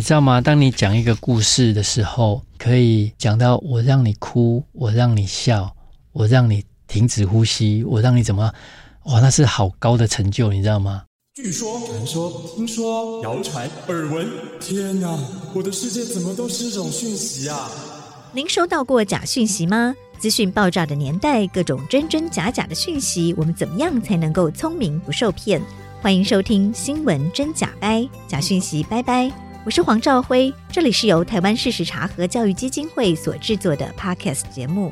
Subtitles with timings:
[0.00, 0.40] 你知道吗？
[0.40, 5.70] 当你讲一个故事的时候，可以讲到我让你哭，我让你笑，
[6.12, 8.50] 我让你停止呼吸，我让你怎么？
[9.04, 11.02] 哇，那是好高的成就，你知道吗？
[11.34, 14.26] 据说、传说、听说、谣传、耳闻，
[14.58, 15.18] 天哪！
[15.54, 17.70] 我的世界怎么都是这种讯息啊？
[18.32, 19.94] 您收到过假讯息吗？
[20.18, 25.60] 资讯爆炸的年代，各种真真假假的讯息，我们怎么样才能够聪明不受骗？
[26.00, 29.30] 欢迎收听《新闻真假掰》，假讯息拜拜。
[29.62, 34.90] 我是黄兆辉，这里是由台湾事实查核教育基金会所制作的 Podcast 节目。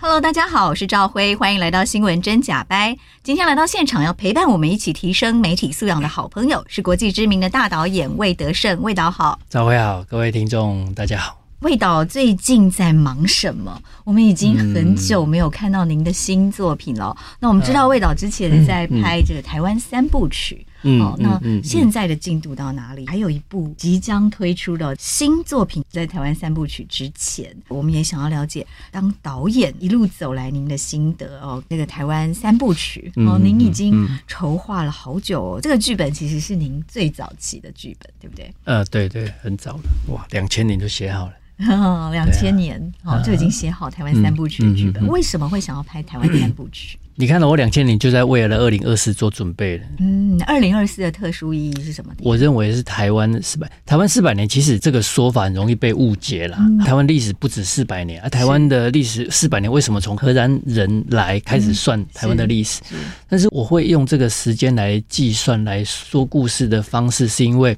[0.00, 2.92] Hello，大家好，我是赵辉，欢迎来到《新闻真假掰》。
[3.22, 8.80] 今天来到现场要陪伴我们一起提升媒体素养的好朋友，是国际知名的大导演魏德胜。
[8.80, 11.45] 魏导好，赵辉好，各位听众大家好。
[11.66, 13.82] 魏导最近在忙什么？
[14.04, 17.12] 我们已经很久没有看到您的新作品了。
[17.18, 23.04] 嗯、那我们知道魏导之前在拍这个台湾三部曲，嗯，哦，那现在的进度到哪里？
[23.04, 31.62] 嗯、还有一部即将推出的新作品，在台湾三部曲之前，我们也想要了解当导演一路走来您的心得哦。
[31.68, 35.60] 那个台湾三部曲哦，您已经筹划了好久哦。
[35.60, 38.52] 这个剧本其实是您最早期的剧本，对不对？
[38.64, 41.32] 呃，对对，很早了，哇，两千年就写好了。
[42.12, 45.06] 两千年哦，就已经写好台湾三部曲的剧本。
[45.08, 46.98] 为什么会想要拍台湾三部曲？
[47.18, 49.84] 你看到我两千年就在为了二零二四做准备了。
[50.00, 52.12] 嗯，二零二四的特殊意义是什么？
[52.18, 56.58] 我认为是台湾四百，台湾四百年，其实这个说法很容易被误解了。
[56.84, 62.82] 台湾历史不止四百年，而台湾的历史四百年，为什么从荷兰人来开始算台湾的历史？
[63.30, 67.74] 但是我会用这个时间来计算来说故事的方式，是因为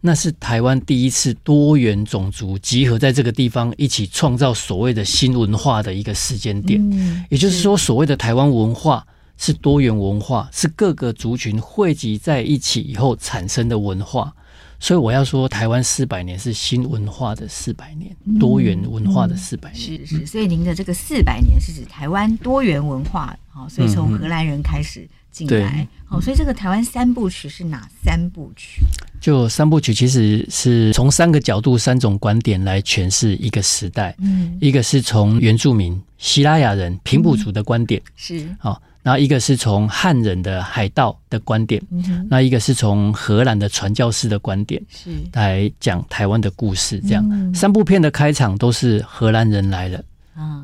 [0.00, 6.80] 那是台湾第一次多元种族集合在这个地方一起创造所谓的新文化的一个时间点。
[7.28, 9.06] 也就是说，所谓的台湾文化。
[9.42, 14.30] 是多元文化，是各个族群汇集在一起以后产生的文化。
[14.78, 19.80] 所以我要说，台湾四百年是新文化的四百年，多元文化的四百年。
[19.80, 23.34] 是是，所以您的这个四百年是指台湾多元文化。
[23.48, 25.86] 好，所以从荷兰人开始进来。
[26.08, 28.82] 哦，所以这个台湾三部曲是哪三部曲？
[29.20, 34.14] 就三部曲其实是从三个角度、三种观点来诠释一个时代。
[34.18, 36.00] 嗯，一个是从原住民。
[36.18, 47.00] 西拉雅人、平埔族的观点、嗯、是好，然后一个是从汉人的海盗的观点，嗯、那一个是从荷兰的传教士的观点，是来讲台湾的故事。
[47.08, 50.04] 这样、嗯、三部片的开场都是荷兰人来了。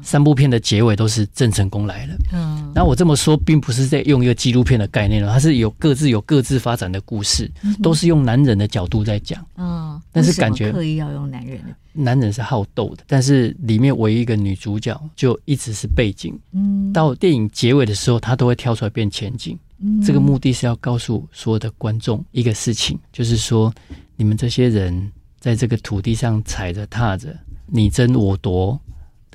[0.03, 2.15] 三部片的结尾都是郑成功来了。
[2.33, 7.51] 嗯，然后我这么说，并不是在用一个纪录片的概念了，它是有各自有各自发展的故事，
[7.83, 9.45] 都是用男人的角度在讲。
[9.57, 11.61] 嗯，但是感觉刻意要用男人，
[11.93, 16.39] 男人是好斗的，但是里面唯一一个女主角就一直是背景。
[16.53, 19.59] 嗯，到电影结尾的时候，她都会跳出来变前景。
[19.79, 23.73] 嗯，这个目的是要告诉所有的观众一个事情，就是说
[24.17, 28.81] 你们这些人在这个土地上踩着踏着，你争我夺。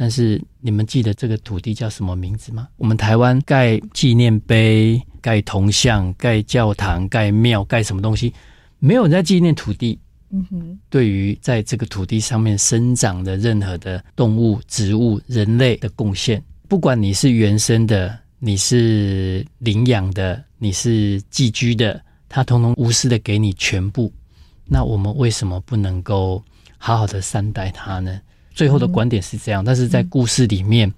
[0.02, 2.68] 但是你们记得这个土地叫什么名字吗？
[2.78, 8.34] 我们台湾盖纪念碑、盖铜像、盖教堂、盖庙、盖什么东西？
[8.80, 10.00] 没有人在纪念土地。
[10.32, 10.80] 嗯哼。
[10.90, 24.12] 对于在这个土地上面生长的任何的动物、植物、人类的贡献，不管你是原生的、你是领养的、你是寄居的，他通通无私的给你全部。
[24.66, 26.44] 那我们为什么不能够
[26.80, 28.20] 好好的善待它呢？
[28.54, 30.92] 最后的观点是这样，但是在故事里面，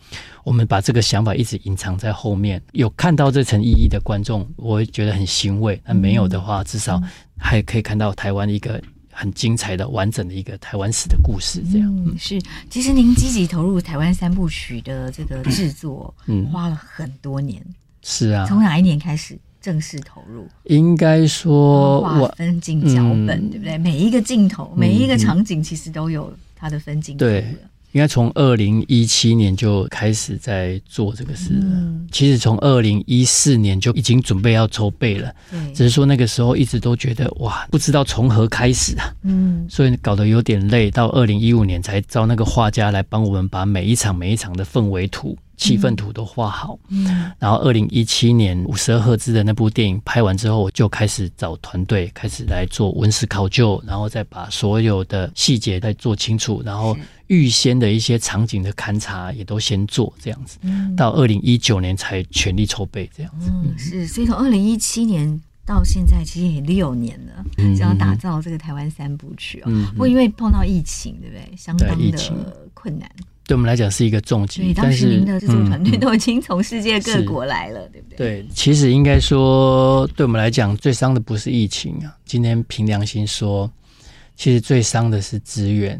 [0.43, 2.61] 我们把这个想法一直隐藏在后面。
[2.71, 7.01] 有看到这层意义的观众，我会觉得很欣慰；那没有的话，至少
[7.37, 8.81] 还可以看到台湾一个
[9.11, 11.63] 很精彩的、完整的一个台湾史的故事。
[11.71, 12.41] 这样、嗯、是。
[12.69, 17.63] 其实您积极投入台湾三部曲的这个制作，嗯，花了很多年。
[18.01, 20.47] 是啊，从哪一年开始正式投入？
[20.63, 23.77] 应该说，划分进脚本，嗯、对不对？
[23.77, 26.33] 每一个镜头，每一个场景，其实都有。
[26.63, 27.45] 他的分镜对，
[27.91, 31.59] 应该从二零一七年就开始在做这个事了。
[31.61, 35.29] 嗯、其实从二零一四年就已经准备要筹备了，
[35.73, 39.13] 只是说那个时候一直都觉得哇，不知道从何开始啊。
[39.23, 40.89] 嗯，所以搞得有点累。
[40.89, 45.37] 到二零一五年才招那个画家来帮我们把每一场每一场的氛围图。
[45.55, 56.97] 气氛图都画好，嗯，然后二零一七年五十二赫兹的那部电影拍完之后，我就开始找团队，开始来做文史考究，然后再把所有的细节再做清楚，然后
[57.27, 60.57] 预先的一些场景的勘察也都先做，这样子，
[60.97, 63.49] 到二零一九年才全力筹备这样子。
[63.53, 67.45] 嗯，是，所以从二零一七年到现在，其实也六年了，
[67.75, 69.71] 想要打造这个台湾三部曲哦。
[69.91, 71.55] 不过因为碰到疫情，对不对？
[71.55, 72.17] 相当的
[72.73, 73.09] 困难。
[73.45, 74.61] 对我们来讲是一个重击。
[74.61, 78.17] 对，当时您的制作团队都已经从世界各国来了，对不对？
[78.17, 82.15] 对，其实应该说，对我们来讲最伤的不是疫情啊。
[82.25, 83.69] 今天凭良心说，
[84.35, 85.99] 其实最伤的是资源，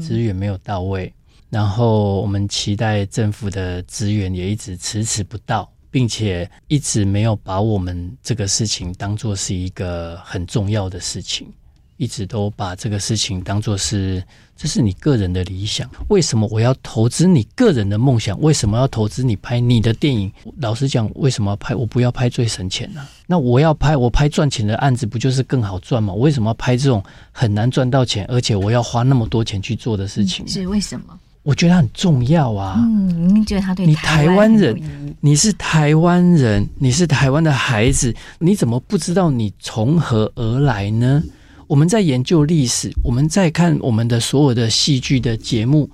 [0.00, 1.12] 资源没有到位，
[1.48, 5.70] 然后我们期待政府的资源也一直迟迟不到。
[5.92, 11.52] 并且一直没有把我们这个事情当做是一个很重要的事情，
[12.00, 14.24] 一直都把这个事情当做是
[14.56, 15.86] 这是你个人的理想。
[16.08, 18.40] 为什么我要投资你个人的梦想？
[18.40, 20.32] 为什么要投资你拍你的电影？
[20.60, 21.74] 老实讲，为什么要拍？
[21.74, 23.06] 我不要拍最省钱呢？
[23.26, 26.10] 那我要拍，我拍赚钱的案子不就是更好赚吗？
[26.10, 30.48] 我为什么要拍这种很难赚到钱，而且我要花那么多钱去做的事情？
[30.48, 31.18] 是为什么？
[31.42, 32.76] 我觉得很重要啊！
[32.78, 41.22] 嗯，您觉得他对你台湾人，你是台湾人，你是台湾的孩子，你怎么不知道你从何而来呢？
[41.70, 45.88] 我们在研究历史，我们在看我们的所有的戏剧的节目，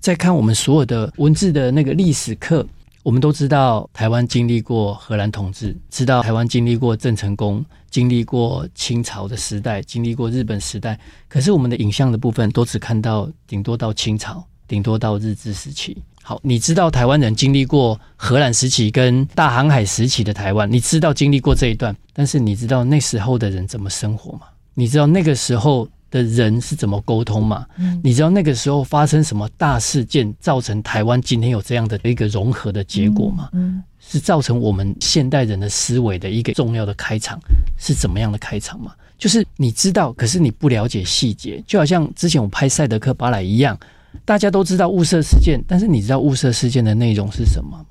[0.00, 2.66] 在看我们所有的文字的那个历史课，
[3.04, 10.98] 我们都知道台湾经历过荷兰统治，知道台湾经历过郑成功，经历过清朝的时代，经历过日本时代。
[11.28, 14.44] 可是我们的影像的部分都只看到顶多到清朝。
[14.66, 15.96] 顶多到日治时期。
[16.22, 24.42] 好，你知道台湾人经历过荷兰时期跟大航海时期的台湾，你知道经历过这一段，但是你知道那时候的人怎么生活吗？
[24.80, 27.66] 你知道那个时候的人是怎么沟通吗？
[27.76, 33.50] 嗯，你知道那个时候发生什么大事件，造成台湾今天有这样的一个融合的结果吗？
[33.52, 37.38] 嗯，是造成我们现代人的思维的一个重要的开场，
[37.76, 38.94] 是怎么样的开场吗？
[39.18, 43.78] 就是你知道，可是你不了解细节，就好像之前我拍赛德克巴莱一样。
[44.24, 47.84] 大家都知道雾社事件，但是你知道雾社事件的内容是什么吗？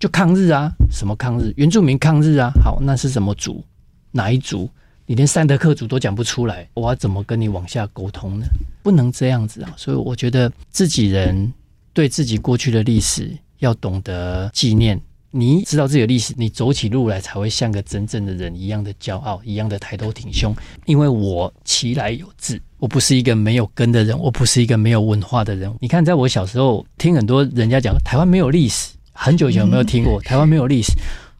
[0.00, 1.52] 就抗日啊，什么抗日？
[1.56, 2.50] 原住民抗日啊。
[2.64, 3.62] 好，那是什么族？
[4.10, 4.68] 哪一族？
[5.06, 8.46] 你连三德克族都讲不出来，我要怎么跟你往下沟通呢？
[8.82, 9.74] 不能这样子啊！
[9.76, 11.52] 所以我觉得自己人
[11.92, 15.00] 对自己过去的历史要懂得纪念。
[15.30, 20.54] 你知道自己的历史，你走起路来才会像个真正的人一样的骄傲，一样的抬头挺胸。
[20.86, 25.70] 因为我其来有志，我不是一个没有根的人，我不是一个没有文化的人。
[25.80, 30.20] 你看，在我小时候听很多人家讲台湾没有历史，很久以前有没有听过？
[30.22, 30.92] 台湾没有历史，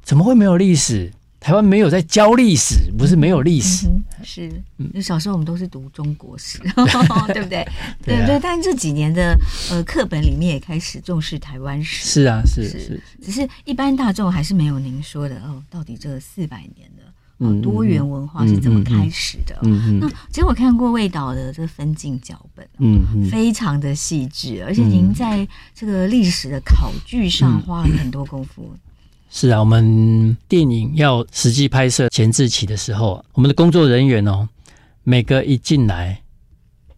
[0.03, 1.13] 怎么会没有历史？
[1.45, 4.63] 台湾没有在教历史，不是没有历史，嗯、是。
[4.95, 6.87] 就小时候我们都是读中国史，嗯、
[7.35, 7.63] 对不对？
[8.03, 8.41] 对对，对。
[8.41, 9.39] 但这几年的
[9.71, 12.09] 呃课本里面也开始重视台湾史。
[12.09, 19.55] 是啊，是是，只是一般大众还是没有您说的哦，到底这四百年的、哦、多元文化是怎么开始的？
[19.65, 19.99] 嗯嗯。
[20.01, 28.75] 那其实我看过魏导的这个分镜脚本，嗯嗯，非常的细致，而且您在这个历史的考据上花了很多功夫。
[29.37, 34.49] 是啊，我们电影要实际拍摄前置期的时候，我们的工作人员哦，
[35.03, 36.17] 每个一进来，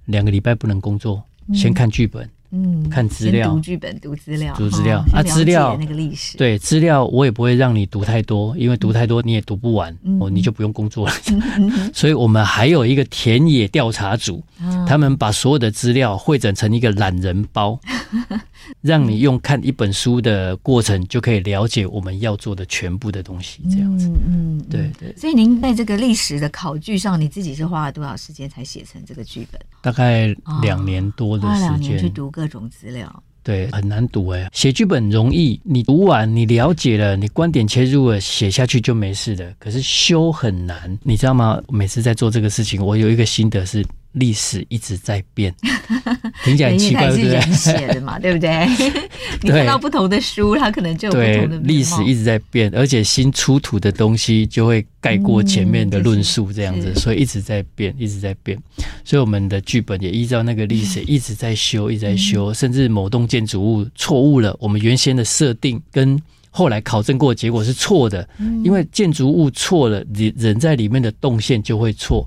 [0.04, 2.28] 两个礼拜不能工作，嗯、先看剧本。
[2.50, 5.02] 嗯，看资料，读剧本，读资料，读资料。
[5.12, 5.76] 啊，资料。
[5.80, 11.14] 那个历史，对资料我也不会让你读太多，因为读太多你也读不完，哦，你就不用工作了。
[11.92, 14.44] 所以我们还有一个田野调查组，
[14.86, 17.78] 他们把所有的资料汇整成一个懒人包，
[18.80, 24.10] 让你用看一本书的过程就可以了解我们要做的全部的东西，这样子。
[24.26, 25.14] 嗯，对对。
[25.16, 29.60] 所以您在这个历史的考据上，你自己是花了多少时间才写成这个剧本？
[29.82, 34.48] 大概两年多的时间，花两年去读各种资料，对，很难读哎。
[34.52, 39.52] 写剧本容易，你读完，你了解了，你观点切入了，写下去就没事了。
[39.58, 41.60] 可是修很难，你知道吗？
[41.68, 43.86] 每次在做这个事情，我有一个心得是。
[44.16, 45.54] 历史一直在变，
[46.42, 47.24] 听起来很奇怪，对不对？
[47.24, 48.66] 是人写的嘛， 对不对？
[49.42, 58.58] 你看到不同的书，它可能就有不同的历史一直在变，而且新出土的东西就会盖过前面的论述，这样子，所以一直在变，一直在变。
[59.04, 66.18] 所以我们的剧本也依照那个历史一直在修，一直在修，甚至某栋建筑物错误了，我们原先的设定跟
[66.50, 68.26] 后来考证过的结果是错的，
[68.64, 72.26] 因为建筑物错了，人人在里面的动线就会错。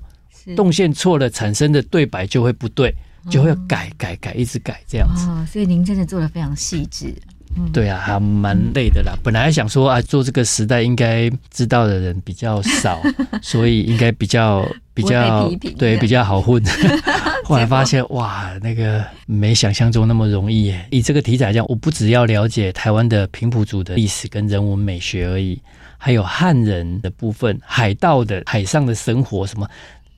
[0.56, 2.94] 动线错了，产生的对白就会不对，
[3.28, 5.26] 就会改改改，一直改这样子。
[5.28, 7.14] 哦，所以您真的做的非常细致。
[7.56, 9.12] 嗯，对啊，还蛮累的啦。
[9.24, 13.02] 本来想说啊，做这个时代应该知道的人比较少，
[13.42, 14.64] 所以应该比较
[14.94, 16.62] 比较对比较好混。
[17.42, 20.86] 后来发现哇，那个没想象中那么容易耶。
[20.92, 25.60] 以这个题材来讲，我不只要了解台湾的平埔族的历史跟人文美学而已，
[25.98, 29.68] 还有汉人的部分、海盗的海上的生活什么。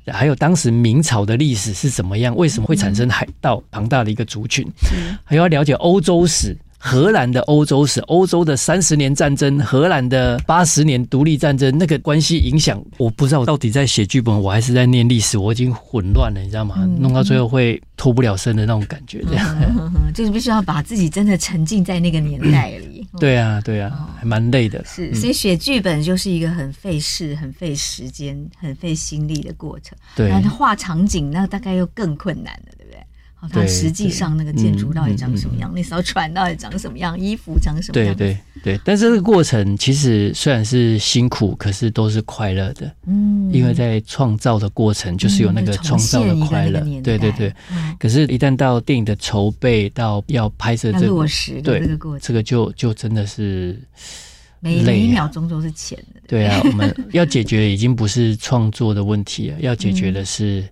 [0.06, 2.34] 还有当时明朝的历史是怎么样？
[2.34, 4.66] 为什么会产生海盗庞大的一个族群？
[5.22, 16.74] 还要了解欧洲史，荷兰的欧洲史、欧洲的三十年战争、荷兰的八十年独立战争，那个关系影响，我不知道我到底在写剧本，我还是在念历史，我已经混乱了，你知道吗？
[16.78, 19.76] 嗯、弄到最后会脱不了身的那种感觉，这样、嗯。
[19.78, 19.92] 嗯。
[20.06, 23.06] 嗯，就是必须要把自己真的沉浸在那个年代里。
[23.12, 24.84] 嗯、对啊，对啊，还蛮累的。
[24.84, 29.96] 是，所以写剧本就是一个很费事、很费时间、很费心力的过程。
[30.16, 32.71] 对，然后画场景那大概又更困难了。
[33.50, 35.72] 它实际上那个建筑到底长什么样？
[35.74, 37.18] 那艘船到底长什么样？
[37.18, 38.14] 衣服长什么样？
[38.14, 38.80] 对对对。
[38.84, 42.88] 但是这个过程其实虽然是辛苦，可是都是快乐的。
[43.06, 46.80] 嗯，因为在创造的过程就是有那个创造的快乐。
[47.02, 47.52] 对对对。
[47.98, 53.76] 可是，一旦到电影的筹备到要拍摄这个落实的这个过程，这个就就真的是
[54.60, 56.20] 每一秒钟都是钱的。
[56.28, 60.64] 对啊，我们 要解决的已经不是创作的问题了，要解决的是。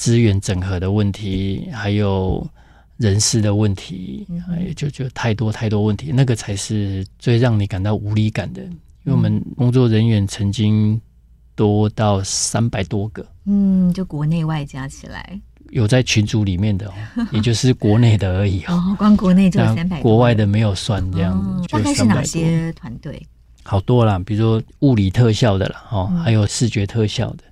[0.00, 2.48] 资源整合的问题，还有
[2.96, 8.62] 人事的问题，还有就就太多太多问题，那个才是最让你感到无力感的。
[8.62, 8.72] 因
[9.04, 10.98] 为我们工作人员曾经
[11.54, 15.38] 多到三百多个，嗯，就国内外加起来
[15.68, 16.92] 有在群组里面的哦，
[17.30, 21.68] 也就是国内的而已哦，光国内就有三百，国外的没有算这样子。
[21.68, 23.22] 大概是哪些团队？
[23.62, 27.44] 好多啦，比如说物理特效的啦，哦，还有视觉特效的。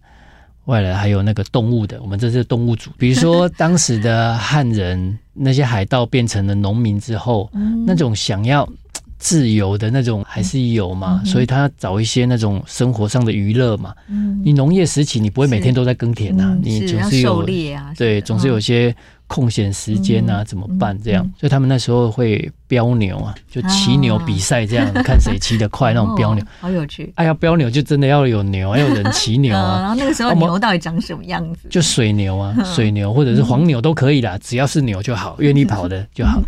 [0.69, 2.91] 外来还有那个动物的，我们这是动物组。
[2.99, 7.51] 比如说当时的汉人，那些海盗变成了农民之后，
[7.87, 8.69] 那种想要
[9.19, 13.95] 自由的那种还是有嘛，所以他找一些那种生活上的娱乐嘛。
[14.45, 17.43] 你农业时期你不会每天都在耕田呐，你总是有
[17.97, 18.95] 对，总是有些。
[19.29, 20.99] 空闲时间啊，怎么办？
[21.01, 27.13] 这样，所以他们那时候会飙牛啊，就骑牛比赛，这样看谁骑得快，那种飙牛，好有趣。
[27.15, 29.81] 哎呀，飙牛就真的要有牛，要有人骑牛啊。
[29.81, 31.69] 然 后那个时候 牛到底长什么样子？
[31.71, 36.43] 就水牛啊，水牛或者是黄牛都可以啦，只要是牛就好，愿意跑的就好。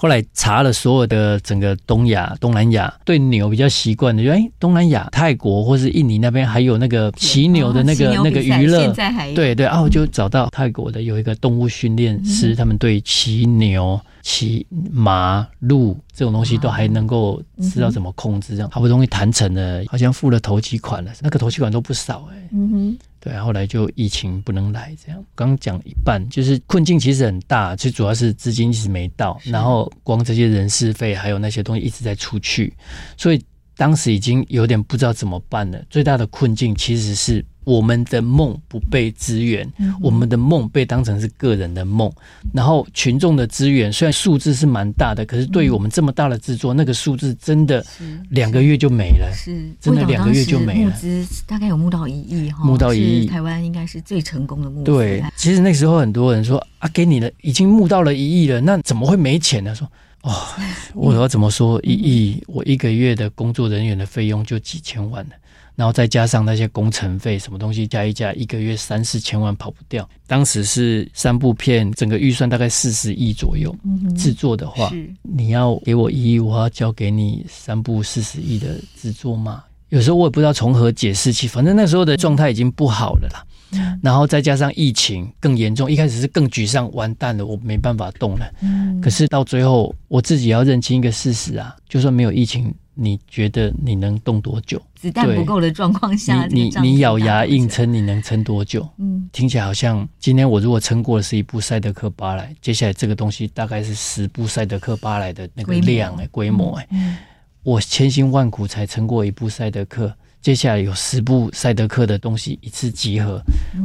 [0.00, 8.94] 后来查了所有的整个东亚、东南亚对牛比较习惯的，就哎，东南亚、泰国或是印尼那边还有那个骑牛的那个那个娱乐，
[9.34, 22.48] 对对，然后就找到泰国的有一个动物训练师，他们对骑牛、骑马、鹿这种东西都还能够知道怎么控制，这样好不容易谈成了，好像付了头期款了，那个头期款都不少哎。
[22.52, 22.98] 嗯哼。
[23.20, 32.72] 对，后来就疫情不能来，这样刚讲一半，就是困境其实很大，最主要是资金一直没到，然后光这些人事费还有那些东西一直在出去，
[33.16, 33.44] 所以
[33.76, 35.82] 当时已经有点不知道怎么办了。
[35.90, 37.44] 最大的困境其实是。
[37.68, 39.70] 我们的梦不被支援，
[40.00, 42.10] 我们的梦被当成是个人的梦，
[42.54, 47.84] 然后群众的资源虽然数字是蛮大的，可是对于我们这么大的制作，嗯、那个数字真的
[48.30, 50.90] 两个月就没了，是，是真的两个月就没了。
[50.90, 54.84] 募资大概有募到一亿哈，募到一亿，台湾应该是最成功的募资。
[54.84, 59.74] 对，其实那时候很多人说啊，给你了，已经募到了一亿了，那怎么会没钱呢？
[59.74, 59.86] 说
[60.22, 60.32] 哦，
[60.96, 62.42] 我要怎么说一亿？
[62.46, 65.32] 我一个月的工作人员的费用就几千万了。
[65.78, 70.06] 然后再加上那些工程费，什么东西加一加，一个月三四千万跑不掉。
[70.26, 73.72] 当时是三部片，整个预算大概四十亿左右。
[73.84, 74.92] 嗯哼，制作的话，
[75.22, 79.62] 你要给我一亿，我要交给你三部四十亿的制作吗？
[79.90, 83.46] 有时候我也不知道从何解释起，反正那时候的状态已经不好了啦。
[83.70, 88.52] 嗯、然后再加上疫情更严重，一开始是更沮丧，完蛋了，我没办法动了。
[88.62, 92.74] 嗯，可是到最后，我自己要认清一个事实啊，就算没有疫情。
[93.00, 94.82] 你觉得你能动多久？
[94.96, 98.86] 子弹不够的状况下，你你你咬牙硬撑，你能撑多久？
[98.98, 107.16] 嗯，听起来好像今天我如果撑过的是一部《赛德克·巴莱》，接下来这个东西大概是十部《赛德克·巴莱》的那个量哎，规模哎，嗯，
[107.62, 110.06] 我千辛万苦才撑过一部《赛德克》，
[110.42, 113.40] 接下来有十部《赛德克》的东西一次集合，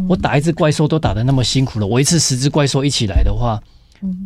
[0.09, 3.61] 我打一只怪兽都打得那么辛苦了，我一次十只怪兽一起来的话。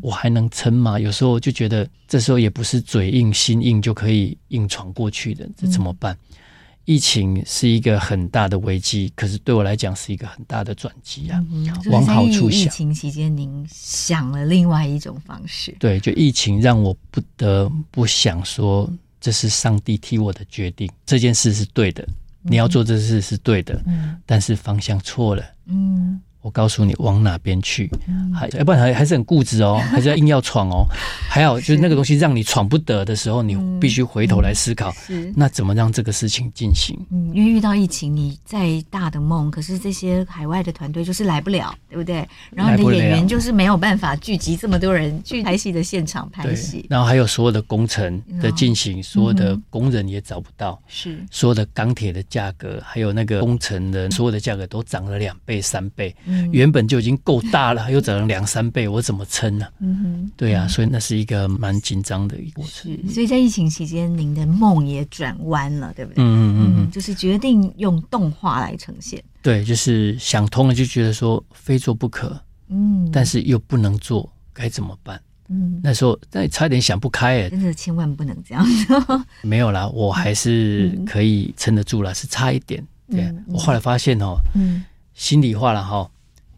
[0.02, 1.00] 我还能撑吗？
[1.00, 6.18] 有时候就觉得这时候也不是嘴硬心硬就可以硬闯过去的，这怎么办？
[6.32, 6.38] 嗯、
[6.86, 11.44] 疫情是一个很大的危机，可是对我来讲是一个很大的转机啊。
[11.52, 22.08] 嗯、往好处想，疫情期间您想了另外一种方式，对，就疫情让我不得不想说，这是上帝替我的决定，这件事是对的，
[22.42, 26.20] 你要做这事是对的，嗯、但是方向错了，嗯。
[26.42, 27.90] 我告诉你往哪边去，
[28.34, 30.86] 还要不然还还是很固执哦， 还是要硬要闯哦。
[31.30, 34.94] 还有就是那个东西让你闯不得的时候，你必须回头来思考，
[35.36, 36.98] 那怎么让这个事情进行？
[37.12, 42.28] 嗯，因为遇到疫情，你再大的梦，可是这些海外的团队就是来不了，对不对？
[42.52, 46.86] 然后你的演员就是没有办法聚集这么多人去拍戏的现场拍戏。
[46.90, 56.16] 然后还有所有的工程的进行，所有的工人也找不到，是所有的钢铁的价格，还有那个工程的所有的价格都涨了两倍三倍。
[56.52, 59.66] 原本就已经够大了， 又涨了两三倍，我怎么撑呢？
[59.80, 62.92] 嗯哼，对啊，所以那是一个蛮紧张的一个过程。
[63.10, 66.24] 所以在疫情期间，您的梦也转弯了，对不对？
[66.24, 69.24] 嗯嗯嗯，就是决定用动画来呈现。
[69.42, 72.40] 对，就是想通了，就觉得说非做不可。
[72.70, 75.20] 嗯，但是又不能做，该怎么办？
[75.50, 78.66] 嗯，那时候那差点想不开哎，真的千万不能这样。
[79.44, 82.86] 没有啦，我还是可以撑得住了，是差一点。
[83.10, 86.10] 对，嗯、我后来发现哦，嗯，心里话了哈，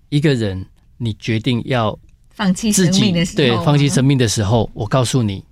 [0.09, 0.65] 一个人
[0.97, 1.97] 你决定要
[2.29, 5.43] 放弃自己的时候，对，放弃生命的时候，我告诉你，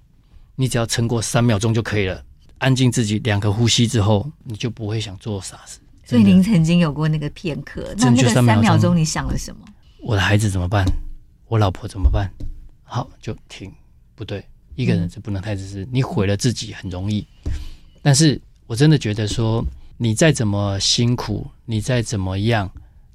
[0.55, 2.23] 你只要撑过三秒钟就可以了，
[2.57, 5.79] 安静自己两个呼吸之后，你就不会想做傻事。
[6.03, 9.61] 所以您曾经有过那个片刻，那那个三秒钟你想了什么？
[10.01, 10.85] 我的孩子怎么办？
[11.47, 12.29] 我老婆怎么办？
[12.83, 13.71] 好，就停。
[14.15, 14.43] 不对，
[14.75, 15.87] 一个人是不能太自私。
[15.91, 17.25] 你毁了自己很容易，
[18.01, 19.65] 但是我真的觉得说。
[19.99, 22.69] 你再怎么辛苦，你再怎么样，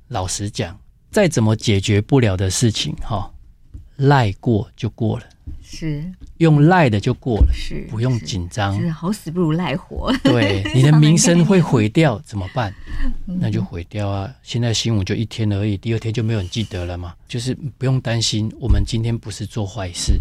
[0.08, 0.76] 老实讲，
[1.12, 3.30] 再怎么解决不了的事情，哈，
[3.96, 5.24] 赖过就过了，
[5.62, 6.02] 是
[6.38, 10.10] 用赖的就过了，是不用紧张，是好死不如赖活。
[10.24, 12.74] 对， 你的名声会毁掉怎么办？
[13.26, 14.34] 那就毁掉啊！
[14.42, 17.14] 现在新闻就一天而已，第二天就没有人记得了嘛。
[17.28, 20.18] 就是不用担心，我们今天不是做坏事，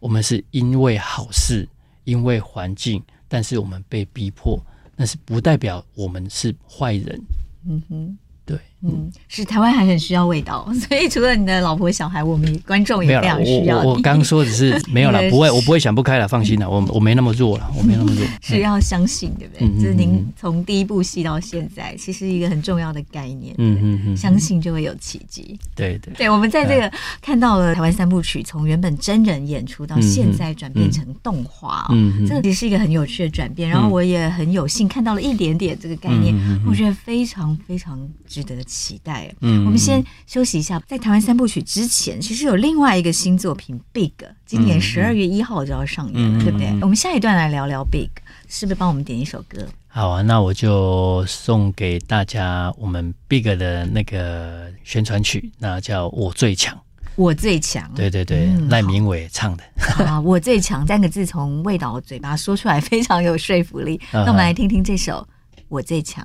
[0.00, 1.66] 我们是因为好事，
[2.04, 4.60] 因为环境，但是我们被逼迫。
[5.00, 7.20] 那是不代表我们是坏人。
[7.66, 8.18] 嗯哼。
[8.44, 13.78] 对，嗯，是台湾还很需要味道， 所以除了你的老婆小孩，我们观众也非常需要。
[13.82, 18.24] 我我刚说只是 没有了，不会，我不会想不开了，放心了，我我没那么弱了，我没那么弱。
[18.40, 19.82] 是要相信，对不对？
[19.82, 23.52] 就是您从第一部戏到现在，其实一个很重要的概念。
[23.58, 25.58] 嗯嗯嗯，相信就会有奇迹。
[25.74, 33.68] 对对对，我们在这个看到了台湾三部曲从原本真人演出到现在转变成动画，嗯，这个其实是一个很有趣的转变。
[33.68, 36.32] 然后我也很有幸看到了一点点这个概念，
[36.64, 37.98] 我觉得非常非常。
[38.28, 39.34] 值得期待。
[39.40, 40.80] 嗯，我们先休息一下。
[40.86, 44.12] 在台湾三部曲之前，其实有另外一个新作品《Big》，
[44.46, 46.68] 今年十二月一号就要上映了，嗯、对不对？
[46.68, 48.06] 嗯、我们下一段来聊聊《Big》，
[48.48, 49.66] 是不是帮我们点一首歌？
[49.88, 56.76] 好啊，那我就送给大家我们《Big》的那个宣传曲，那叫《我最强》。
[57.16, 59.64] 我最强，对对对，赖明伟唱的。
[60.04, 64.00] 啊， 我最强三个字从魏导嘴巴说出来，非常有说服力。
[64.12, 65.26] 那我们来听听这首
[65.68, 66.24] 《我最强》。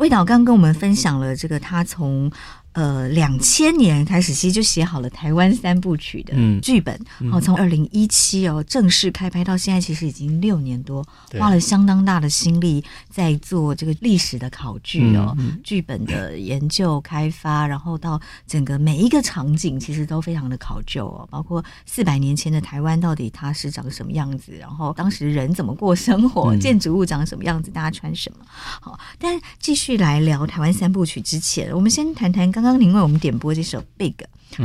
[0.00, 2.32] 魏导刚跟我们分享了这个，他从。
[2.80, 6.98] 呃，两千年开始，其实就写好了台湾三部曲的剧本。
[7.30, 11.06] 好、嗯，从二零一七哦正式开拍到现在，其实已经六年多，
[11.38, 28.38] 花了相当大的心力在做这个历史的考据哦，剧、本的研究开发，然后到整个每一个场景，其实都非常的考究哦，包括四百年前的台湾到底它是长什么样子，然后当时人怎么过生活，嗯、建筑物长什么样子，大家穿什么。
[28.48, 34.14] 好，但继续来聊台湾三部曲之前，我们先谈谈刚刚您为我们点播这首《Big》，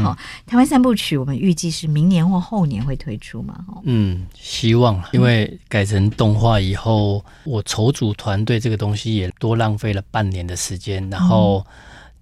[0.04, 3.64] 好，嗯、台湾三部曲，我们预计是明年或后年会推出嘛？
[3.84, 11.66] 嗯，希望，因为改成动画以后，我筹组团队这个东西也多浪费了半年的时间，然后。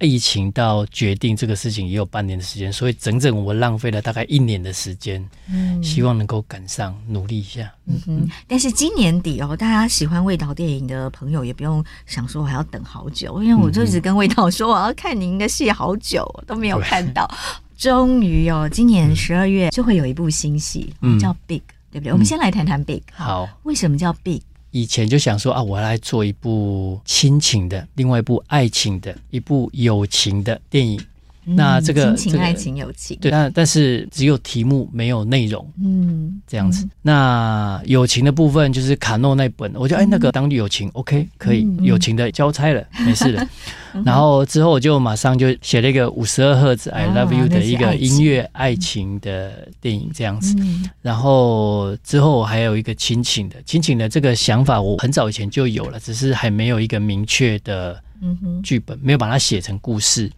[0.00, 5.26] 疫情到决定这个事情也有半年的时间，所以整整我浪费了大概一年的时间。
[5.48, 7.72] 嗯，希望能够赶上，努力一下。
[7.86, 8.28] 嗯哼。
[8.46, 17.28] 但是今年底哦，大家喜欢味道电影的朋友也不用想说我还要等好久，因为我就一直跟味道说我要看您的戏好久都没有看到。
[17.76, 21.58] 终于哦，今年十二月就会有一部新戏，叫《Big》，
[21.90, 22.12] 对不对？
[22.12, 22.98] 我们先来谈谈《Big》。
[23.12, 24.38] 好，为什么叫《Big》？
[24.74, 31.00] 以前就想说啊，我要来做一部亲情的，另外一部爱情的，一部友情的电影。
[31.44, 36.88] 那这个亲情、爱情、友情，对，但但是只有题目没有内容，嗯，这样子。
[37.02, 43.46] 那友情的部分就是卡诺那本，我就哎那个当友情，OK，可以，友情的交差了， 没事了。
[44.04, 50.56] 然后之后我就马上就写了一个五十二赫兹 I Love You 的一个音乐爱情的电影这样子。
[51.00, 58.02] 然后之后还有一个亲情的，亲情的这个想法我很早以前就有了，只是还没有一个明确的
[58.64, 60.28] 剧本，没有把它写成故事。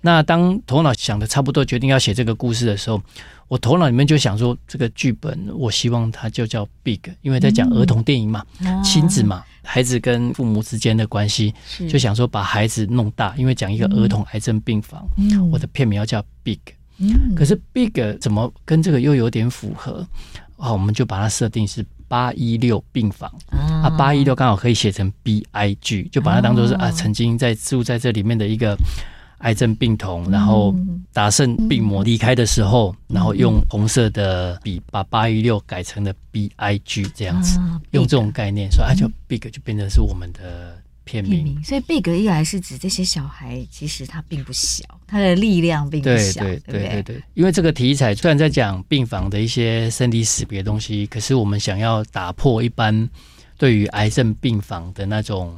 [0.00, 3.02] 那当头脑想的差不多，决定要写这个故事的时候，
[3.48, 11.52] 我头脑里面就想说，这个剧本我希望它就叫 Big，因为在讲儿童电影嘛，嗯、亲子嘛，孩子跟父母之间的关系，
[11.88, 16.60] 就想说把孩子弄大，因为讲一个儿童癌症病房，嗯、我的片名要叫 Big，
[16.98, 20.06] 嗯、可是 Big 怎么跟这个又有点符合？
[20.56, 23.28] 好，我们就把它设定是八一六病房。
[23.50, 28.76] 啊，八一六刚好可以写成 B I G，就把它当做是啊，曾经在住在这里面的一个。
[29.38, 30.74] 癌症病童，然后
[31.12, 37.60] 达胜病魔离开的时候，然后用红色的笔把八一六改成了 B I G 这样子，
[37.92, 41.62] 用这种概念说，啊，就 Big 就变成是我们的片名。
[41.62, 47.22] 所以 Big 一来是指这些小孩，其实他并不小，他的力量并不小，对对对对对。
[47.34, 53.08] 因为这个题材虽然在讲病房的一些生离死别的东西，可是我们想要打破一般
[53.56, 55.56] 对于癌症病房的那种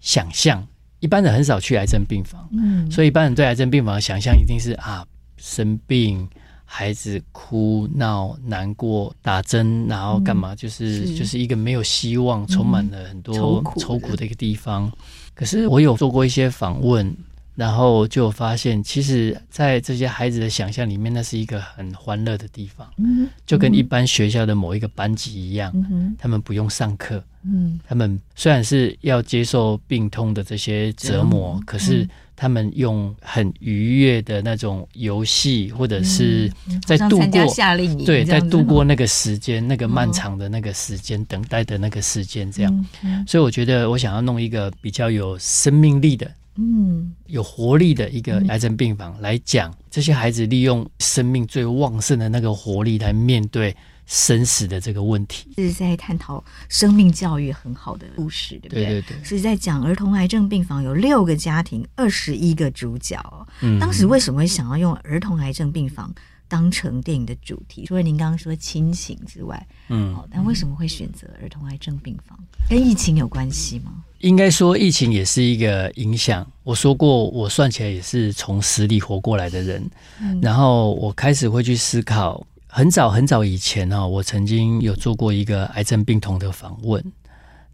[0.00, 0.66] 想象。
[1.04, 5.04] 一般人很少去癌症病房，嗯，所以一般人对癌症病房的想象一定是啊，
[5.36, 6.26] 生病，
[6.64, 14.90] 孩子哭闹难过，打针，然后干嘛，就是、嗯、就是一个没有希望，充满了很多愁苦的一个地方。
[15.34, 17.14] 可是我有做过一些访问。
[17.54, 36.50] 然后就发现，其实，在这些孩子的想象里面，那是一个很欢乐的地方，嗯，就跟一般学校的某一个班级一样，嗯，他们不用上课，嗯，他们虽然是要接受病痛的这些折磨，可是他们用很愉悦的那种游戏，或者是
[36.84, 42.86] 在度过夏令营，对，在度过那个时间，那个漫长的那个时间，等待的那个时间，这样，
[43.28, 46.28] 所以我觉得我想要弄一个比较有生命力的。
[46.56, 58.84] 嗯，有活力的一个癌症病房来讲，这些孩子利用生命最旺盛的那个活力来面对生死的这个问题，是在探讨生命教育很好的故事，对不对？
[58.84, 63.18] 对对对，是在讲儿童癌症病房有六个家庭，二十一个主角。
[63.60, 66.14] 嗯，当时为什么会想要用儿童癌症病房
[66.46, 67.84] 当成电影的主题？
[67.86, 72.38] 除了您刚刚说亲情之外，嗯，但为什么会选择儿童癌症病房？
[72.68, 74.04] 跟疫情有关系吗？
[74.24, 76.50] 应该说，疫情也是一个影响。
[76.62, 79.90] 我说过，我算起来也是从死里活过来的人。
[80.18, 87.04] 嗯、然后我开始会去思考，很早很早以前啊，我曾经有做过一个癌症病童的访问。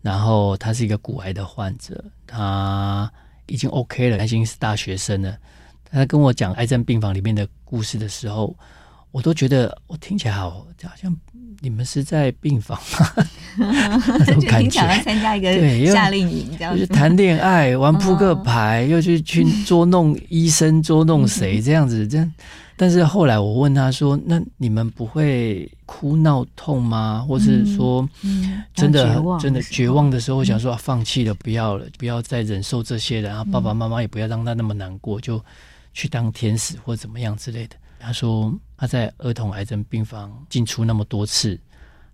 [0.02, 3.08] 然后他是一个骨癌的患者，他
[3.46, 5.36] 已经 OK 了，他已经是大学生了。
[5.84, 8.56] 他跟我讲癌症病房里面的故事的时候，
[9.10, 11.14] 我都觉得我听起来好，好像。
[11.62, 13.26] 你们是在病房吗？
[14.18, 15.52] 那种感觉，参加一个
[15.92, 22.08] 夏令营，这样子谈恋爱、玩扑克牌，又去去捉弄医生、捉弄谁这样子？
[22.08, 22.32] 这样，
[22.78, 27.22] 但是后来我问他说：“那你们不会哭闹痛吗？
[27.28, 28.08] 或是说，
[28.72, 35.38] 真的真的绝望的时候，想说放弃了，不要了，不要再忍受这些了，然后爸爸妈妈也不要让他那么难过，就
[35.92, 41.60] 去当天使或怎么样之类的。”他说他在儿童癌症病房进出那么多次，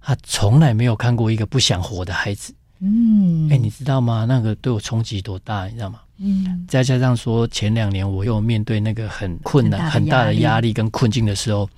[0.01, 2.53] 他从来没有看过一个不想活的孩子。
[2.81, 4.25] 嗯，哎、欸，你知道吗？
[4.29, 6.01] 那个对我冲击多大，你知道吗？
[6.19, 11.71] 嗯，再加上说前两年我又面对那个很困难、很大的压力跟困境的时候，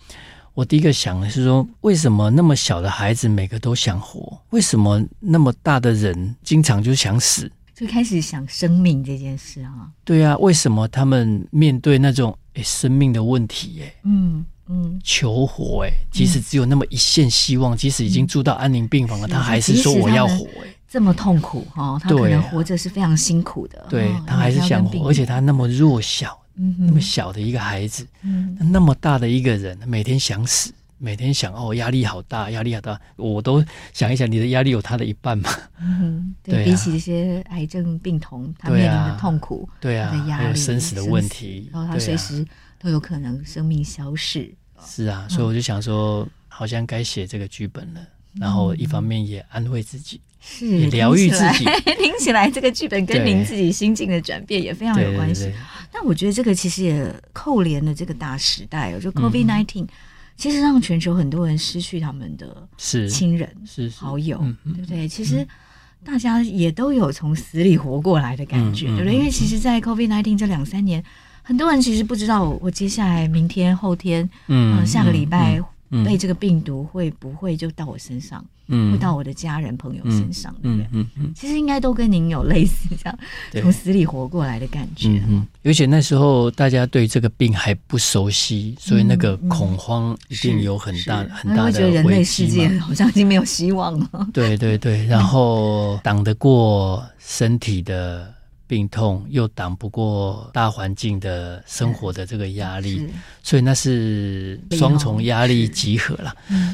[0.55, 4.40] 我第一个想的是说，为什么那么小的孩子每个都想活？
[4.51, 7.53] 为什么那么大的人经常就想死？
[7.74, 9.90] 就开始想生命这件事啊。
[10.03, 12.35] 对啊，为什么他们面对那种？
[12.61, 28.07] 生命的问题，哎，嗯嗯，求活，哎，即使只有那么一线希望，即使已经住到安宁病房了，他还是说我要活，哎，这么痛苦哈，他可能活着是非常辛苦的，对，他还是想活，而且他那么弱小，那么小的一个孩子，
[28.71, 30.73] 那么大的一个人，每天想死。
[31.01, 35.49] 每天想哦，压力好大，压力好大，我都想一想，你的压力有他的一半吗？
[35.81, 42.45] 嗯，对，比起这些癌症病童，他面临的痛苦，对啊，还有生死的问题，然后他随时
[42.79, 44.53] 都有可能生命消逝。
[44.85, 48.01] 是啊，所以我就想说，嗯，好像该写这个剧本了。
[48.38, 51.64] 然后一方面也安慰自己，是也疗愈自己。
[51.99, 55.51] 听起来这个剧本跟您自己心境的转变也非常有关系。
[55.91, 59.87] 但我觉得这个其实也扣连了这个大时代，我觉得 COVID nineteen，。
[60.37, 62.69] 其实让全球很多人失去他们的
[63.09, 65.09] 亲人、是好友，对不对？
[65.09, 65.45] 其实
[66.05, 69.14] 大家也都有从死里活过来的感觉，对不对？
[69.14, 71.03] 因为其实，在 COVID nineteen 这两三年，
[71.49, 75.59] 很多人其实不知道我接下来明天、后天，嗯，下个礼拜。
[76.05, 78.45] 被这个病毒会不会就到我身上？
[78.67, 80.87] 嗯，会到我的家人朋友身上，对不对？
[80.93, 83.19] 嗯嗯，其实应该都跟您有类似这样
[83.63, 85.09] 从死里活过来的感觉。
[85.09, 91.73] 嗯嗯，而且那时候大家对这个病还不熟悉，所以那个恐慌一定有很大很大的。
[91.73, 94.29] 觉得人类世界好像已经没有希望了。
[94.35, 98.31] 对对对，然后挡得过身体的。
[98.69, 103.09] 病痛又挡不过大环境的生活的这个压力，
[103.43, 106.33] 所以那是双重压力集合了。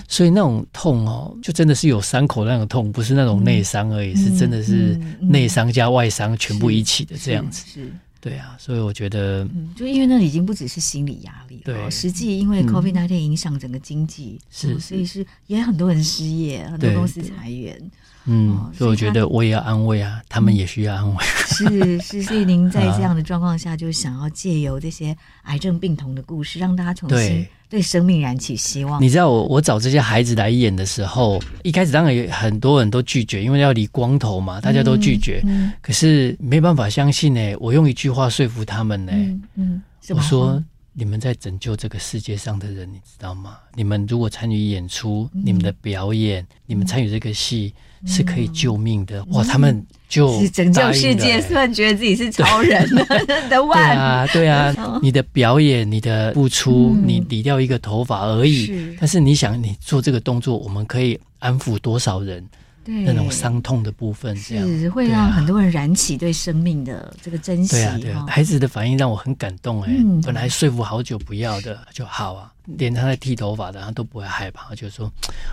[0.08, 7.64] 所以那种痛哦，就真的是有伤口那种痛，不是那种内伤而已，是真的是内伤加外伤全部一起的这样子。
[7.72, 7.88] 是，
[8.20, 17.80] 对啊，所以我觉得，就因为那已经不只是心理压力了，对，实际因为 COVID-19 影响整个经济，是，所以是也很多人失业，很多公司裁员。
[18.26, 21.24] 嗯，哦、所以我觉得我也要安慰啊，他们也需要安慰。
[21.46, 29.02] 是 是，所以您在这样的状况下，就想要借由这些癌症病童的故事，让大家重新对生命燃起希望。
[29.02, 35.40] 你知道我我找这些孩子来演的时候，一开始当然有很多人都拒绝，因为要理光头嘛，大家都拒绝。
[35.44, 39.18] 嗯嗯、可是没办法相信呢、欸，我用一句话说服他们呢、欸。
[39.18, 40.62] 嗯，嗯我说。
[40.96, 43.56] 你们在拯救这个世界上的人，你知道吗？
[43.74, 47.74] 你们如果参与演出，嗯、你们的表演，嗯、你们参与这个戏
[48.06, 49.20] 是可以救命的。
[49.20, 54.28] 嗯、哇，他们就拯救世界，突然觉得自己是超人的的万。
[54.32, 62.44] 对啊，对啊，你的表演，你的付出，嗯、你理掉一个头发而已，是但是你想，你做这个动作，我们可以安抚多少人？
[62.84, 67.76] 对那种伤痛的部分，这样是会让很多人燃起对生命的这个珍惜。
[67.76, 69.96] 对啊，对啊，孩子的反应让我很感动哎、欸。
[70.00, 75.10] 嗯、本来说服好久不要的就好啊，连他在剃头发的他都不会害怕，就说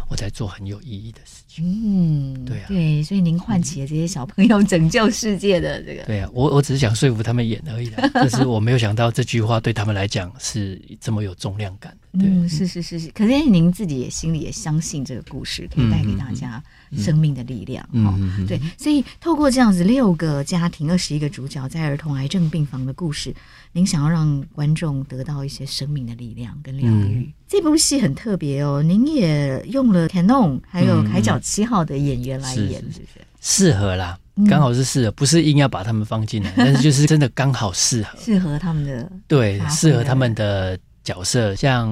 [0.09, 1.63] 我在做很有意义的事情。
[1.65, 6.03] 嗯，对啊，对，所以您唤起了这些小朋友拯救世界的这个。
[6.03, 11.95] 对啊，我我只是想说服他们演而已， 但是我没有想到这句话对他们来讲是这么有重量感。
[12.19, 16.61] 对嗯，是是是是，可是您自己也心里也相信这个故事可以带给大家
[16.97, 17.87] 生命的力量。
[17.93, 23.33] 嗯对，所以透过这样子六个家庭、二十一个主角在儿童癌症病房的故事，
[23.73, 27.19] 您想要让观众得到一些生命的力量跟疗愈。
[27.19, 33.21] 嗯、这部戏很特别哦，您也用了田农还有海角七号的演员来演，是不是？
[33.39, 34.17] 适合啦，
[34.49, 40.77] 刚好是适合，不是硬要把他们放进来，但是 就是真的刚好适合，适合他们的，对，适合他们的。
[41.03, 41.89] 角色像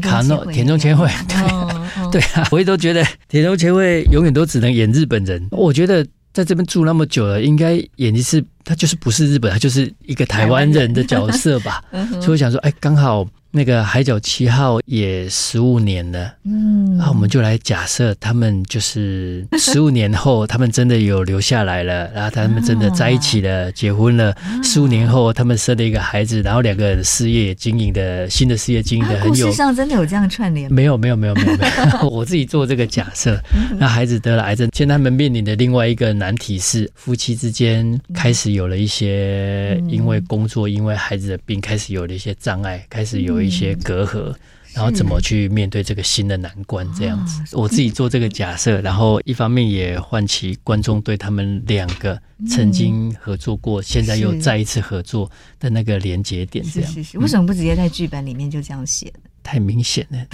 [0.00, 5.44] 卡诺田中千惠，对、哦哦、 对啊，我也都觉得田中千惠永远都只能演日本人。
[5.50, 11.82] 我觉得在这边住那么久了，应该演一次，他就是不是日本，他就是一个台湾人的角色吧。
[12.20, 13.26] 所以我想说，哎，刚好。
[13.52, 24.36] 那个海角七号也十五年了，嗯，那我们就来假设他们就是 十五年后，他们真的有留下来了，然后他们真的在一起了，结婚了。
[24.62, 29.46] 十五年后，他们生了一个孩子，然后两个人事业经营的新的事业经营的很有。
[29.46, 30.70] 故事上真的有这样串联？
[30.70, 31.66] 没有，没有，没有，没有，没
[32.02, 32.08] 有。
[32.10, 33.42] 我自己做这个假设，
[33.78, 43.56] 那孩子得了癌症，现在他们面临的另外一个难题是，夫妻之间开始有了一些因为工作、因为孩子的病，开始有了一些障碍，开始有一。
[43.56, 44.34] 些隔阂，
[44.74, 46.86] 然后怎么去面对这个新的难关？
[46.94, 56.62] 这样子，我自己做这个假设，然后一方面也唤起观众对他们两个曾经合作过，现在又再一次合作的那个连接点。
[56.70, 59.10] 这样，是是，为什么不直接在剧本里面就这样写？
[59.42, 60.26] 太明显了。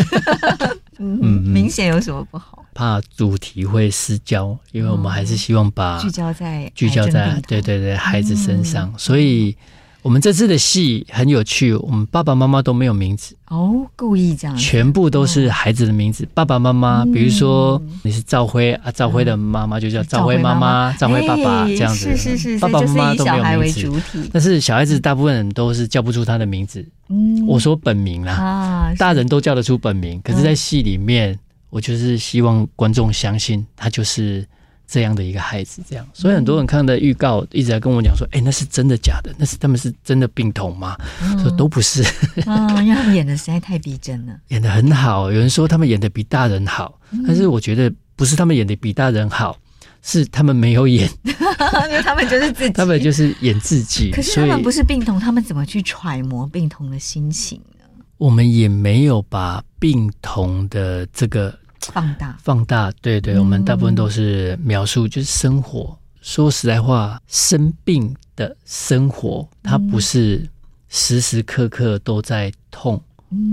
[0.98, 2.61] 嗯，明显有什么不好？
[2.74, 9.56] 怕主题会失焦，因为我们还是希望把聚焦在聚焦在对对对孩子身上，所以。
[10.02, 16.26] 我们这次的戏很有趣，我们爸爸妈妈都没有名字哦，故意这样，全部都是孩子的名字。
[16.34, 22.16] 爸爸妈妈，比如说你是赵辉啊，赵辉的妈妈就叫赵辉妈妈，赵辉爸爸这样子。
[22.16, 24.28] 是是是，爸爸妈妈都没有名字。
[24.32, 26.84] 但是小孩子大部分人都是叫不出他的名字。
[27.08, 31.38] 嗯，我说本名啦，大人都叫得出本名，可是在戏里面，
[31.72, 34.46] 我就是希望观众相信他就是。
[34.84, 39.34] 这样的一个孩子，这样，所以很多人看的预告一直在跟我讲说：“哎、欸，那是真的假的？
[39.38, 42.04] 那是他们是真的病童吗？”嗯、说都不是。
[42.44, 45.32] 嗯， 因为他们演的实在太逼真了，演的很好。
[45.32, 49.56] 有人说他们演的比大人好，嗯、但是我觉得不是他们演的比大人好，
[50.02, 54.10] 是他们没有演， 因为他们就是自己，他们就是演自己。
[54.10, 57.84] 可是他们不是病童，他们怎么去揣摩病童的心情呢？
[58.18, 61.61] 我们也没有把病童的这个。
[61.90, 65.98] 放大，放大，对对，我们大部分都是描述，就是生活。
[66.20, 70.48] 说实在话，生病的生活，它不是
[70.88, 73.02] 时时刻刻都在痛，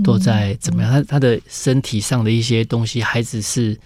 [0.04, 0.92] 都在怎么样？
[0.92, 3.76] 他他的身体上的一些东西，孩子是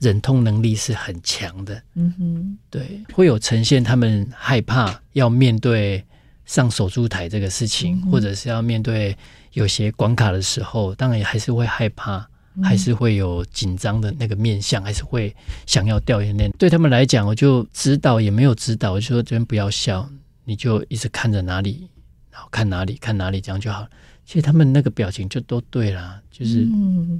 [0.00, 1.80] 忍痛能力是很强的。
[1.94, 6.04] 嗯哼，对，会有呈现他们害怕要面对
[6.44, 9.16] 上手术台这个事情，或者是要面对
[9.52, 12.28] 有些关卡的时候，当然也还是会害怕。
[12.60, 15.34] 还是会有紧张的那个面相，还是会
[15.66, 16.50] 想要掉眼泪。
[16.58, 20.08] 对他们来讲，我就指导也没有指导，我就说这边不要笑，
[20.44, 21.88] 你就一直看着哪里，
[22.30, 23.88] 然后看哪里，看哪里，这样就好了。
[24.26, 26.66] 其实他们那个表情就都对了，就是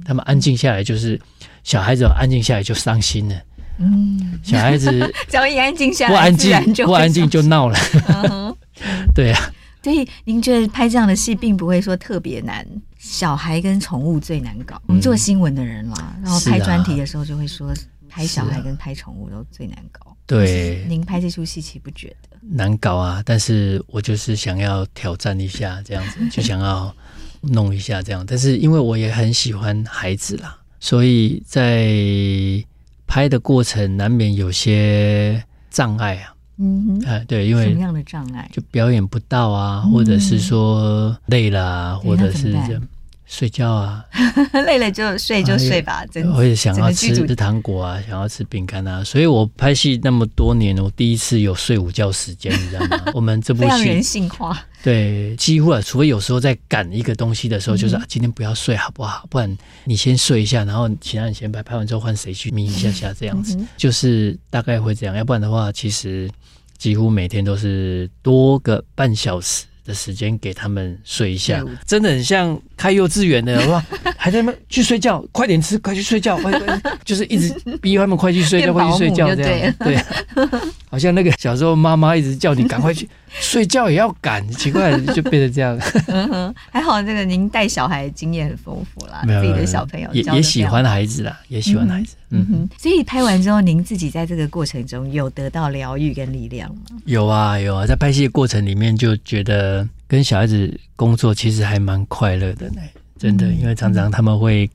[0.05, 1.19] 他们安静下来，就是
[1.63, 3.35] 小孩子安静下来就伤心了。
[3.79, 4.91] 嗯，小孩子
[5.27, 7.77] 只要一安静下来，不安静不安静就闹了。
[9.15, 9.51] 对啊。
[9.83, 12.65] 所以您觉得拍这样的戏并不会说特别难，
[12.97, 14.81] 小孩跟宠物最难搞。
[14.87, 17.73] 我们做新闻的人啦，然后拍专题的时候就会说，
[18.09, 20.15] 拍小孩跟拍宠物都最难搞。
[20.25, 23.21] 对，您拍这出戏岂不觉得难搞啊？
[23.25, 26.95] 但是我就是想要挑战一下这样子，就想要
[27.41, 28.25] 弄一下这样。
[28.25, 32.65] 但是因为我也很喜欢孩子啦，所以在。
[33.05, 36.32] 拍的过程难免有些障碍啊。
[36.57, 38.49] 嗯哼，哎，对，因为什么样的障碍？
[38.51, 42.81] 就表演不到啊，或者是说累了啊，或者是这样。
[43.33, 44.05] 睡觉啊，
[44.67, 46.05] 累了就睡就睡吧。
[46.35, 53.05] 我也想要吃吃糖果啊，想要吃饼干啊，所以我拍戏那么多年，我第一次有睡午觉时间，你知道吗？
[53.15, 59.25] 我们这部戏人性化，对，几乎啊，除非有时候在赶一个东西的时候，就是、啊、今天不要睡好不好？
[59.31, 65.15] 不然你先睡一下，然后其他人先拍，拍完之后换谁去眯一下下这样子，就是大概会这样。
[65.15, 66.29] 要不然的话，其实
[66.77, 69.65] 几乎每天都是多个半小时。
[69.85, 73.83] 的时间给他们睡一下，真的很像开幼稚园的， 哇，
[74.17, 79.97] 还在那边去睡觉，快点吃，快去睡觉，快 快就是一直逼他们快去睡觉，快去睡觉这样，对，
[80.89, 83.07] 好像那个小时候妈妈一直叫你赶快去
[83.39, 85.77] 睡觉也要赶，奇怪就变成这样。
[86.07, 92.15] 嗯哼，还好这个您带小孩经验很丰富啦，自己的小朋友也也喜欢孩子啦，也喜欢孩子。
[92.29, 96.81] 嗯哼，所以拍完之后，您自己在这个过程中有得到疗愈跟力量吗？
[97.05, 102.81] 有啊，有啊，在拍戏的过程里面就觉得跟小孩子工作其实还蛮快乐的呢，
[103.17, 104.69] 真的，因为常常他们会。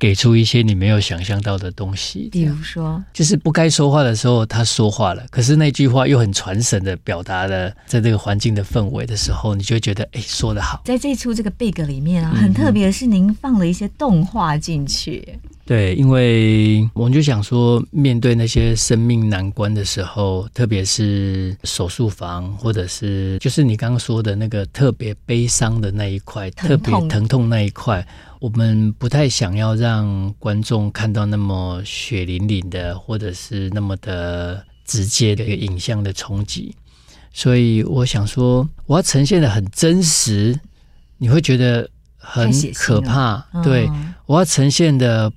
[0.00, 10.80] 给出一些你没有想象到的东西，比如说，就是不该说话的时候他说话了，可是那句话又很传神的表达了在这个环境的氛围的时候，你就会觉得哎，说得好。
[10.86, 15.38] 在这出这个 Big 里面啊，很特别的是您放了一些动画进去。
[15.44, 15.49] 嗯。
[15.70, 28.04] 对，因为我们就想说，面对那些生命难关的时候，特别是手术房，或者是就是你刚刚说的那个特别悲伤的那一块，特别疼痛那一块。
[28.40, 36.74] 我们不太想要让观众看到那么血淋淋的，或者是那么的直接的一个影像的冲击，
[37.32, 40.58] 所以我想说，我要呈现的很真实，
[41.18, 43.46] 你会觉得很可怕。
[43.62, 43.88] 对，
[44.26, 45.32] 我要呈现的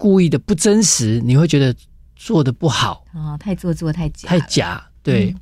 [0.00, 1.76] 故意的不真实，你会觉得
[2.16, 3.04] 做的不好。
[3.12, 4.82] 啊，太做作，太假，太假。
[5.02, 5.36] 对，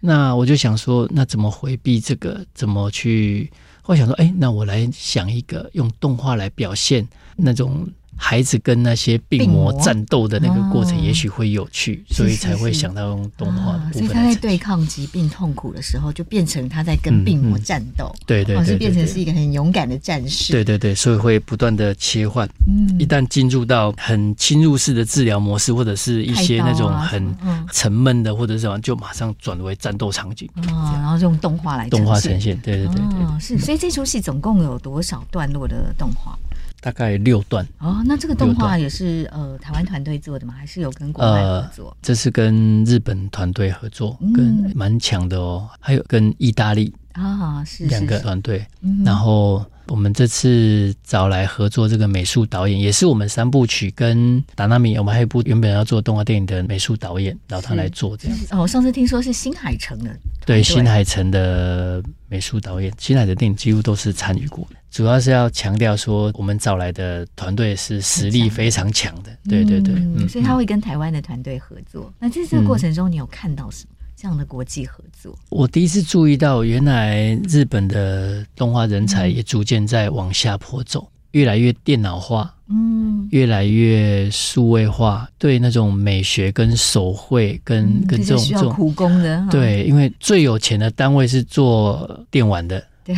[0.00, 2.44] 那我就想说，那怎么回避这个？
[2.52, 3.48] 怎么去？
[3.84, 7.88] 我想说，哎，那我来想一个用动画来表现那种。
[8.22, 13.92] 孩子跟那些病魔战斗的那个过程，也许会有趣，所以才会想到用动画的部分。
[13.94, 18.14] 所以他在对抗疾病痛苦的时候，就变成他在跟病魔战斗。
[18.26, 20.52] 对对对，是变成是一个很勇敢的战士。
[20.52, 22.46] 对对对，所以会不断的切换。
[22.66, 27.34] 嗯，一旦进入到很侵入式的治疗模式，或者是一些那种很
[27.72, 30.46] 沉闷的，或者是什么，就马上转为战斗场景。
[30.68, 32.56] 啊，然后用动画来动画呈现。
[32.58, 33.58] 对对对对，是。
[33.58, 36.38] 所以这出戏总共有多少段落的动画？
[36.80, 40.54] 大概六段哦，那这个动画也是呃台湾团队做的吗？
[40.56, 41.88] 还是有跟国外合作？
[41.90, 45.68] 呃，这是跟日本团队合作，嗯、跟蛮强的哦。
[45.78, 48.64] 还有跟意大利啊，是两个团队。
[49.04, 58.38] 然后我们这次找来合作这个美术导演，也是我们三部曲跟达纳米，我们还有一部原本要做动画电影的美术导演，然后他来做这样。
[58.50, 64.76] 哦，我上次听说是新海诚的，对，新海诚的美术导演，新海的电影几乎都是参与过的。
[64.90, 72.06] 主要是要强调说，我们找来的团队是实力非常强的，对对对，嗯，所以他会跟台湾的团队合作。
[72.06, 75.34] 嗯、那在这个过程中，你有看到什么这样的国际合作？
[75.48, 92.89] 我第一次注意到，原来日本的动画人才也逐渐在往下坡走，越来越电脑化，嗯，越来越数位化，对那种美学跟手绘跟、嗯、跟这种这种苦工的，对，因为最有钱的单位是做电玩的。
[93.04, 93.14] 对，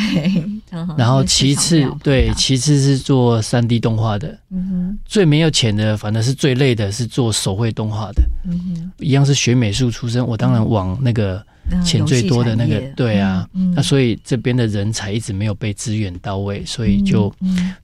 [0.97, 11.45] 然后其次，对，其次是做三 D 动画的，嗯哼，最没有钱的，反正是最累的，是做手绘动画的，嗯哼，一样是学美术出身，我当然往那个。
[11.85, 17.32] 钱最多的那个，对啊，那所以这边的人才一直没有被支援到位，所以就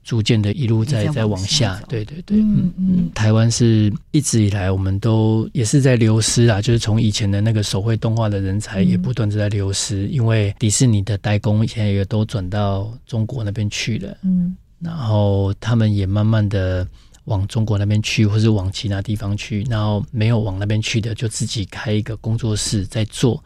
[0.05, 16.87] 逐渐的一路在在往下，对对对，嗯嗯，台湾是一直以来我们都也是在流失啊，就是从以前的那个手绘动画的人才也不断的在流失，因为迪士尼的代工现在也都转到中国那边去了，嗯，然后他们也慢慢的。
[17.29, 23.43] 往中国那边去，或是往其他地方去，然后没有往那边去的，就自己开一个工作室在做，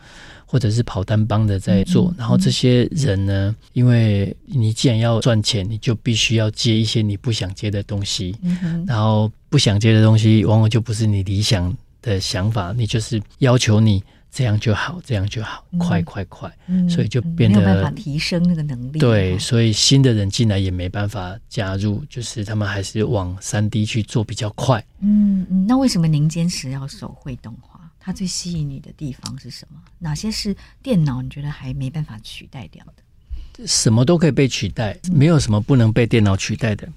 [0.46, 2.10] 或者是跑单帮的在做。
[2.12, 14.02] 嗯、然后这些人呢，因为你既然要赚钱，你就必须要接一些你不想接的东西，嗯、然后不想接的东西，往往就不是你理想的想法，你就是要求你。
[14.34, 16.50] 这样就好，这样就好，嗯、快快快！
[16.66, 18.98] 嗯、所以就变得没有办法提升那个能力。
[18.98, 24.82] 对，所以新的人进来也没办法加入，就是他们还是往三 D 去做比较快。
[25.00, 27.78] 嗯嗯，那为什么您坚持要手绘动画？
[28.00, 29.78] 它最吸引你的地方是什么？
[29.98, 33.66] 哪些是电脑你觉得还没办法取代掉的？
[33.66, 36.88] 什么都可以被取代，没有什么不能被电脑取代的。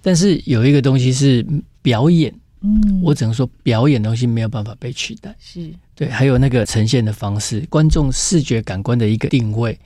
[0.00, 1.44] 但是有一个东西是
[1.82, 2.32] 表演。
[2.62, 5.32] 嗯，我只能说表演的东西没有办法被取代。
[5.38, 9.76] 是对，还有那个呈现的方式，观众视觉感官的一个定位。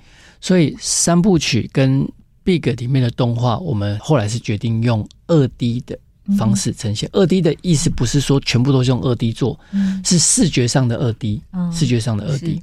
[0.40, 2.06] 所以三部曲跟
[2.42, 5.96] Big 里面的动画，我们后来是决定用二 D 的
[6.36, 7.08] 方式呈现。
[7.12, 9.58] 二 D 的意思不是说全部都是用二 D 做，
[10.04, 11.40] 是视觉上的二 D，
[11.72, 12.60] 视觉上的二 D。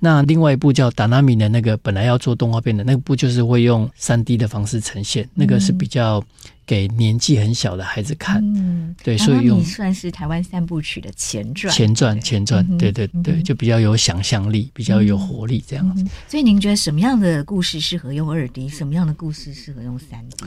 [0.00, 6.24] 那另外一部叫《达纳米》的那个，本来要做动画片的那部，就是会用三 D 的方式呈现，那个是比较
[6.68, 8.44] 给年纪很小的孩子看。
[8.54, 16.04] 嗯，对，所以用算是台湾三部曲的前传，前传，前传，对对对，就比较有想象力，比较有活力这样子。
[16.28, 20.44] 所以您觉得什么样的故事适合用二 D，什么样的故事适合用三 D？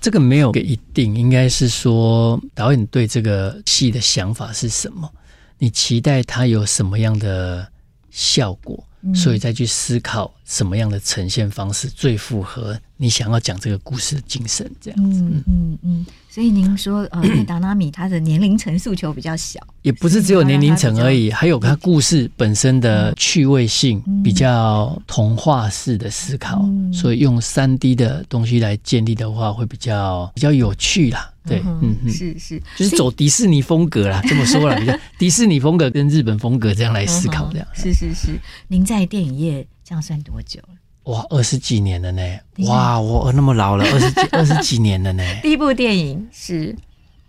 [0.00, 5.10] 这个没有个一定，应该是说导演对这个戏的想法是什么？
[5.58, 7.66] 你期待它有什么样的
[8.10, 8.86] 效果？
[9.14, 15.20] 所以再去思考什么样的呈现方式最符合你想要讲这个故事的精神，这样子。
[15.20, 16.06] 嗯嗯嗯。
[16.30, 26.68] 所以您说，呃， 达纳米他的年龄层诉求比较小，也不是只有年龄层而已，还有他故事本身的趣味性，比较童话式的思考。
[26.92, 31.30] 所以用三 D 的东西来建立的话，会比较比较有趣啦。
[31.46, 37.68] 对，嗯嗯，是是，就是走迪士尼风格啦，这么说啦，比较 迪士尼风格跟日本风格这样来思考，这样。
[37.74, 40.74] 是是是，您在电影业这样算多久了？
[41.04, 42.22] 哇，二十几年了呢！
[42.66, 45.22] 哇，我那么老了，二十几 二十几年了呢。
[45.42, 46.74] 第一部电影是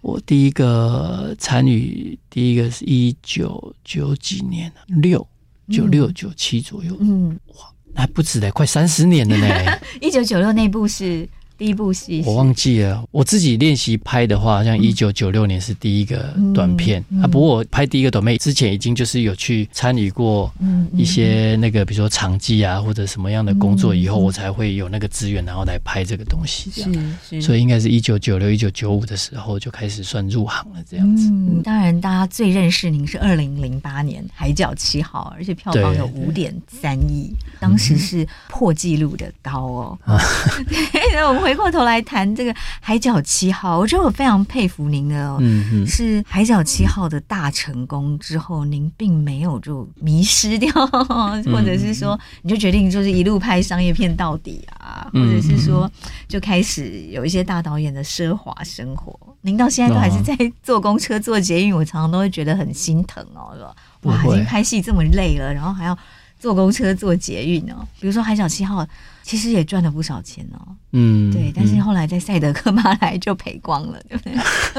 [0.02, 5.28] 我第一个参与，第一个是一九九几年，六
[5.70, 6.96] 九六九七左右。
[7.00, 7.66] 嗯，哇，
[7.96, 9.80] 还不止嘞，快三十年了呢。
[10.02, 11.28] 一九九六那部是。
[11.58, 17.28] 第一部戏我忘记了，我自己练习拍的话，像一九九六年是第一个短片、嗯嗯、啊。
[17.28, 20.53] 不过我拍第一个短片之前，已经就是有去参与过
[20.93, 26.70] 一些那个，比如说场记啊，或者什么样的工作，以后我才会有那个资源，然后来拍这个东西。
[26.74, 31.30] 这样，所以应该是一九九六、一九九五的时候就开始算入行了，这样子。
[31.30, 39.99] 嗯，当然大家最认识您是二零零八年《海角七号》，而且票房有五点三亿，当时是破纪录的高哦。
[41.46, 55.88] 回过头来谈这个《海角七号》，我觉得我非常佩服您的哦，嗯嗯，是《海角七号》的大成功之后，您并没有就迷失掉，或者是说你就决定就是一路拍商业片到底啊，或者是说
[56.28, 59.16] 就开始有一些大导演的奢华生活。
[59.41, 63.76] 您到现在都还是在坐公车、坐捷运，我常常都会觉得很心疼哦，是吧？
[64.02, 65.96] 哇，已经拍戏这么累了，然后还要
[66.39, 67.88] 坐公车、坐捷运哦。
[68.00, 68.84] 比如说《海角七号》。
[69.26, 70.62] 其实也赚了不少钱哦，
[70.92, 74.36] 嗯，对，但是后来在赛德克巴莱就赔光了，对不对？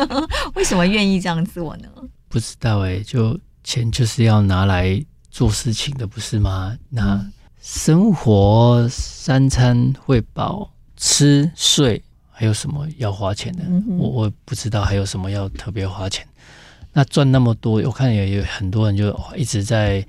[0.55, 1.89] 为什么愿意这样做呢？
[2.29, 6.79] 不知道哎，就钱就是要拿来做事情的，不是吗？
[6.89, 7.27] 那
[7.61, 13.65] 生活三餐会饱，吃睡还有什么要花钱的？
[13.67, 16.25] 嗯、我我不知道还有什么要特别花钱。
[16.93, 20.07] 那赚那么多，我看也有很多人就一直在。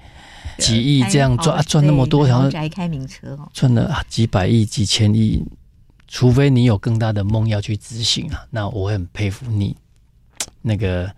[0.60, 5.44] 几亿这样赚啊，赚那么多，然后开名车赚了几百亿、几千亿，
[6.08, 9.76] 除非你有更大的梦要去执行啊，那我很佩服你。
[10.62, 11.10] 那个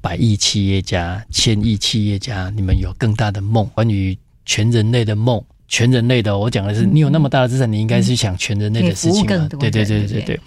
[0.00, 6.36] 百亿企业家、千亿企业家，你们有更大的梦，关于全人类的梦，全人类的。
[6.38, 9.48] 我讲的是，你有那么大的资产，你应该是想全人类的事情啊。
[9.48, 10.40] 对对对对对。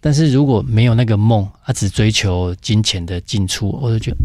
[0.00, 4.16] 但是如果没有那个梦，他只追求金钱的进出，我就觉得。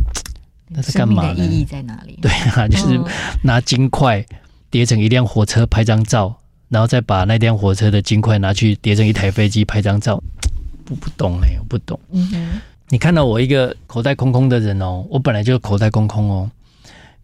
[0.69, 1.45] 那是干嘛呢？
[1.45, 2.17] 意义在哪里？
[2.21, 2.99] 对啊，就是
[3.43, 4.25] 拿金块
[4.69, 6.35] 叠成一辆火车拍张照，
[6.69, 10.21] 然后再把那辆火车的金块拿去叠成一台飞机拍张照。
[10.83, 11.99] 不不懂哎、欸，我不懂。
[12.11, 16.49] 嗯哼，你看到我一个口袋空空的人哦，我本来就口袋空空哦。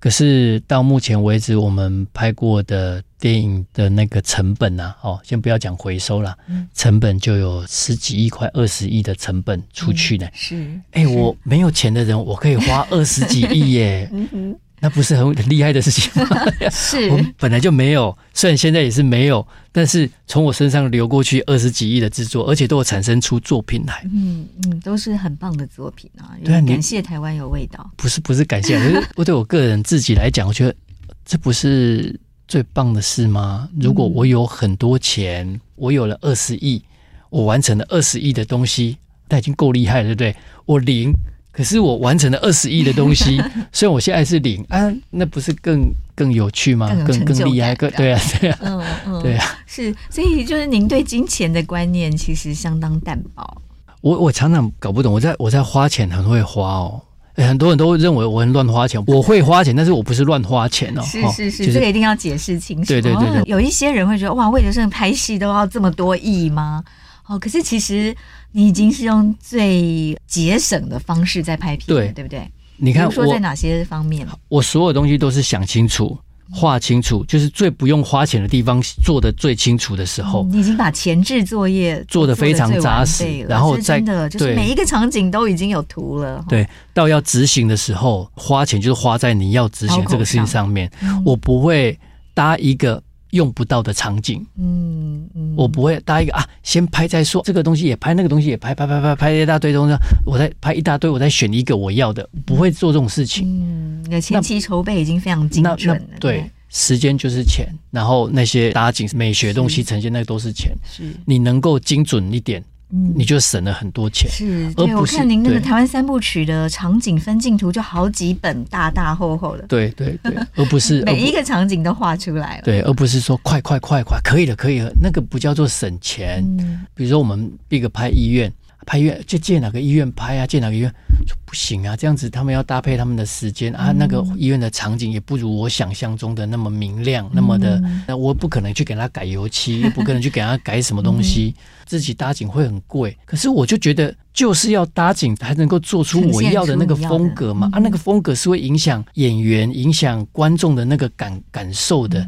[0.01, 6.35] 可是到目前为止，我们拍过的电影的那个成本啊，哦，先不要讲回收了，
[6.73, 10.27] 成本就有十几亿块、二十亿的成本出去呢。
[10.33, 14.09] 是，哎，我没有钱的人，我可以花二十几亿耶。
[14.11, 14.59] 嗯哼。
[14.83, 16.27] 那不是很很厉害的事情吗？
[16.71, 24.01] 是，我本来就没有，虽然现在也是没有，但是从我身上流过去二十几亿的制作，而且都有产生出作品来。
[24.11, 26.33] 嗯嗯，都是很棒的作品啊！
[26.43, 27.91] 对，感谢台湾有味道。
[27.95, 30.75] 不是不是感谢，可是 我对我个人自己来讲，我觉得
[31.23, 33.69] 这不是最棒的事吗？
[33.79, 36.83] 如果我有很多钱，我有了二十亿，
[37.29, 38.97] 我完成了二十亿的东西，
[39.29, 40.35] 那已经够厉害了，对不对？
[40.65, 41.13] 我零。
[41.51, 43.41] 可是我完成了二十亿的东西，
[43.73, 46.87] 虽然我现在是零啊，那不是更更有趣吗？
[47.05, 53.61] 更更厉害，更对啊，对啊，嗯嗯，对啊，是，所以就是您对金钱的观念其实相当淡薄。
[53.99, 57.01] 我我常常搞不懂，我在我在花钱很会花哦，
[57.35, 61.01] 很多人都认为我很乱花钱，我会花钱，但是我不是乱花钱哦。
[61.03, 62.85] 是是是，这个一定要解释清楚。
[62.87, 66.83] 对对对对，有一些人会觉得哇，为了这个拍戏都要这么多亿吗？
[67.31, 68.13] 哦，可是其实
[68.51, 72.45] 你已经是用最节省的方式在拍片，对对不对？
[72.75, 74.27] 你看，说在哪些方面？
[74.49, 76.17] 我所有东西都是想清楚。
[76.53, 80.43] 画清楚，就是最不用花钱的地方做的最清楚的时候。
[80.51, 86.43] 你已经把前置作业做的非常扎实，然后再真的就是每一个场景都已经有图了。
[86.49, 90.91] 对，到要执行的时候，花钱就是花在你要执行这个事情上面。
[91.25, 91.97] 我不会
[92.33, 93.01] 搭一个。
[93.31, 103.47] 用不到的场景，嗯嗯，我不会搭一个啊，先拍再说，这个东西也拍，那个东西也拍，拍拍拍拍一大堆东西，我再拍一大堆，我再选一个我要的，不会做这种事情。
[103.47, 106.17] 嗯，你的前期筹备已经非常精准了。
[106.19, 110.71] 对，时间就是钱，然后那些搭景、美学东西呈现，那都是钱。
[110.83, 112.63] 是，你能够精准一点。
[112.91, 114.29] 嗯，你就省了很多钱。
[114.29, 119.63] 是，对，我看您那个台湾三部曲的场景分镜图就好几本，大大厚厚的。
[119.67, 122.63] 对对对，而不是 每一个场景都画出来了。
[122.63, 126.43] 对，而不是说快快快快，可以了可以了，那个不叫做省钱。
[126.59, 128.51] 嗯，比如说我们一个拍医院。
[128.85, 130.47] 拍医院就借哪个医院拍啊？
[130.47, 130.91] 借哪个医院
[131.27, 131.95] 就不行啊！
[131.95, 141.55] 这样子他们要搭配他们的时间啊，那个医院的场景也不如我想象中的那么明亮，那么的，那我不可能去给他改油漆，不可能去给他改什么东西，
[141.85, 143.15] 自己搭景会很贵。
[143.25, 147.69] 可是我就觉得，就是要搭景才能够做出我要的那个风格嘛！
[147.73, 152.27] 啊，那个风格是会影响演员、影响观众的那个感感受的。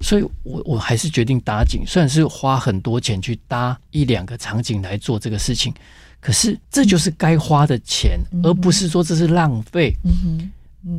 [0.00, 5.72] 所以我我还是决定搭景，虽然是花很多钱去搭一两个场景来做这个事情，
[6.20, 9.94] 可是这就是该花的钱，而不是说这是浪费。
[10.04, 10.50] 嗯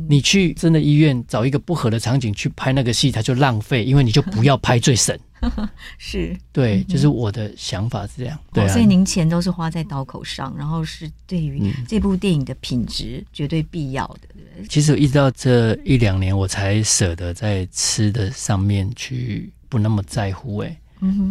[0.06, 5.18] 你去真的医院找一个不合的场景去拍那个戏，它就浪费，因为你就不要拍最省。
[5.98, 8.38] 是，对，就是我的想法是这样。
[8.52, 14.28] 对啊，所以您钱都是花在刀口上，然后是对于这部电影的品质绝对必要的。
[14.68, 20.58] 其实一直到这一两年，我才舍得在吃的上面去不那么在乎。
[20.58, 20.80] 哎，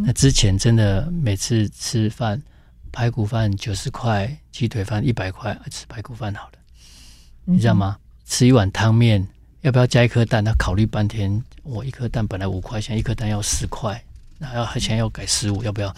[0.05, 2.41] 那之前真的每次吃饭，
[2.91, 6.53] 排骨饭九十块，鸡腿饭一百块，吃排骨饭好了，
[7.43, 7.97] 你知道吗？
[8.25, 9.25] 吃一碗汤面，
[9.67, 10.41] 要不要加一颗蛋？
[10.41, 14.01] 他考虑半天，我一颗蛋本来五块现在，一颗蛋要十块，
[14.37, 15.93] 那要现在要改十五，要不要？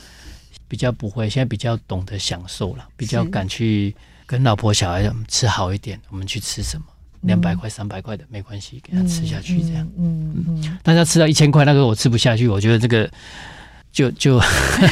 [0.67, 3.95] 比较不会，现在比较懂得享受了，比较敢去
[4.25, 6.01] 跟老婆小孩吃好一点。
[6.09, 6.85] 我们去吃什么？
[7.21, 9.87] 两百块、三百块的没关系，给他吃下去这样。
[9.99, 13.07] 嗯嗯，大家吃到一千块，那个我吃不下去，我觉得这个
[13.91, 14.39] 就就。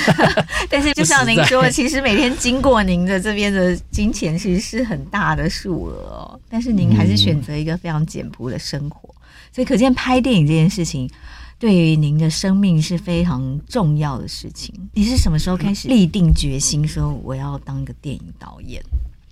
[0.70, 6.40] 但是就像您说，其实每天经过您的这边的金钱，其实是很大的数额哦。
[6.50, 9.14] 但是您还是选择一个非常简朴的生活，
[9.54, 11.10] 所以可见拍电影这件事情
[11.58, 14.74] 对于您的生命是非常重要的事情。
[14.94, 18.84] 你是什么时候开始立定决心说我要当一个电影导演？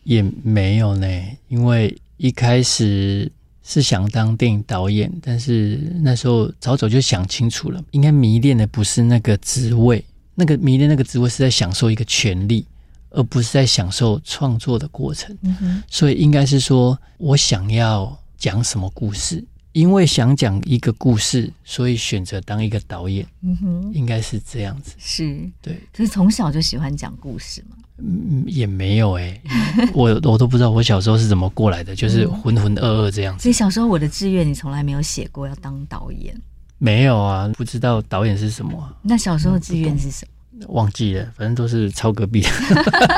[0.03, 1.07] 也没有呢，
[1.47, 1.95] 因为。
[2.17, 3.29] 一开始
[3.67, 10.05] 是想当电影导演，但是那时候早早就想清楚了，应该迷恋的不是那个职位，
[10.35, 12.63] 那个迷恋那个职位是在享受一个权利，
[13.09, 15.35] 而不是在享受创作的过程。
[15.41, 15.83] 嗯哼。
[15.89, 19.43] 所以应该是说我想要讲什么故事，
[19.75, 23.27] 因为想讲一个故事，所以选择当一个导演。
[23.41, 24.93] 嗯哼，应该是这样子。
[24.97, 27.75] 是，对，就是从小就喜欢讲故事嘛。
[27.97, 33.43] 嗯，也没有哎、欸， 我我都不知道我小时候是怎么过来的，就是浑浑噩噩这样子。
[33.43, 36.33] 所以小时候我的志愿，你从来没有写过要当导演？
[36.77, 38.97] 没有啊，不知道导演是什么。
[39.01, 40.31] 那小时候志愿是什么？
[40.67, 42.49] 忘记了，反正都是抄隔壁的，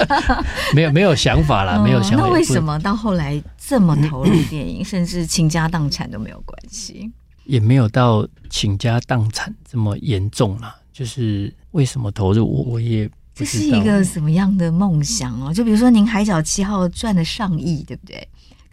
[0.74, 2.26] 没有没有想法啦，没有想法。
[2.26, 7.12] 那为什么到后来这么投入电影，甚至倾家荡产都没有关系？
[7.46, 13.10] 也没有到倾家荡产这么严重啦，就是为什么投入我我也。
[13.36, 15.54] 这是一个什么样的梦想哦？
[15.54, 18.28] 就比如说，您《海角七号》赚了上亿，对不对？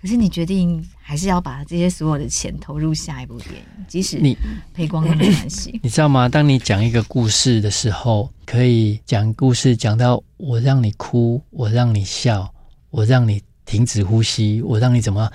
[0.04, 4.36] 可是你决定还是要把这些所有的钱投入下一部电影，即使你
[4.74, 5.70] 赔光都没关系。
[5.82, 6.28] 你知道吗？
[6.28, 12.52] 当你讲一个故事的时候，可以讲故事讲到我让你哭，我让你笑，
[12.90, 15.30] 我让你停止呼吸，我让你怎么？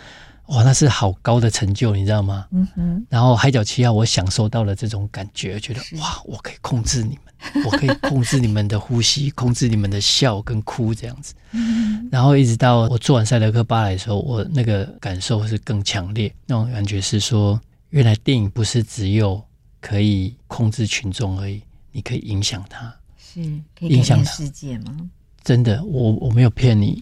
[0.50, 2.46] 哇，那是好高的成就，你知道吗？
[2.52, 3.06] 嗯哼。
[3.10, 7.20] 然后《海角七号》，我享受到了这种感觉，觉得哇，我可以控制你们。
[7.64, 16.30] 我可以控制你们的呼吸，控制你们的笑跟哭这样子，嗯然后一直到我做完赛德克巴莱的时候，我那个感受是更强烈。
[16.46, 17.58] 那种感觉是说，
[17.92, 19.42] 原来电影不是只有
[19.80, 21.62] 可以控制群众而已，
[21.94, 23.40] 你可以影响他，是
[23.74, 24.98] 可以影响世界吗？
[25.42, 27.02] 真的，我我没有骗你。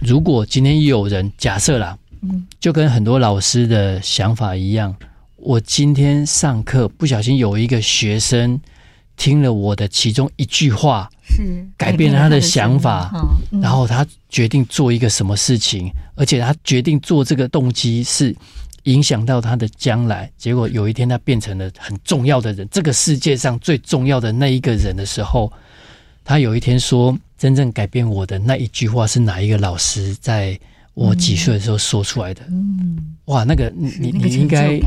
[0.00, 1.96] 如果今天有人假设啦，
[2.60, 4.94] 就跟很多老师的想法一样，
[5.36, 8.60] 我今天上课不小心有一个学生。
[9.16, 13.12] 听了我的其中一句话，是改变了他的想法，
[13.62, 18.34] 然后他决定做一个什么事情，而且他决定做这个动机是
[18.82, 20.28] 影响到他的将来。
[20.36, 25.52] 结果有一天他变成了很重要的人，这个世界上最重要的那一个人的时候，
[26.24, 30.58] 他有一天说，真正改变我的那一句话是哪一个老师在
[30.94, 32.42] 我几岁的时候说出来的？
[32.48, 34.80] 嗯，哇，那个你你你应该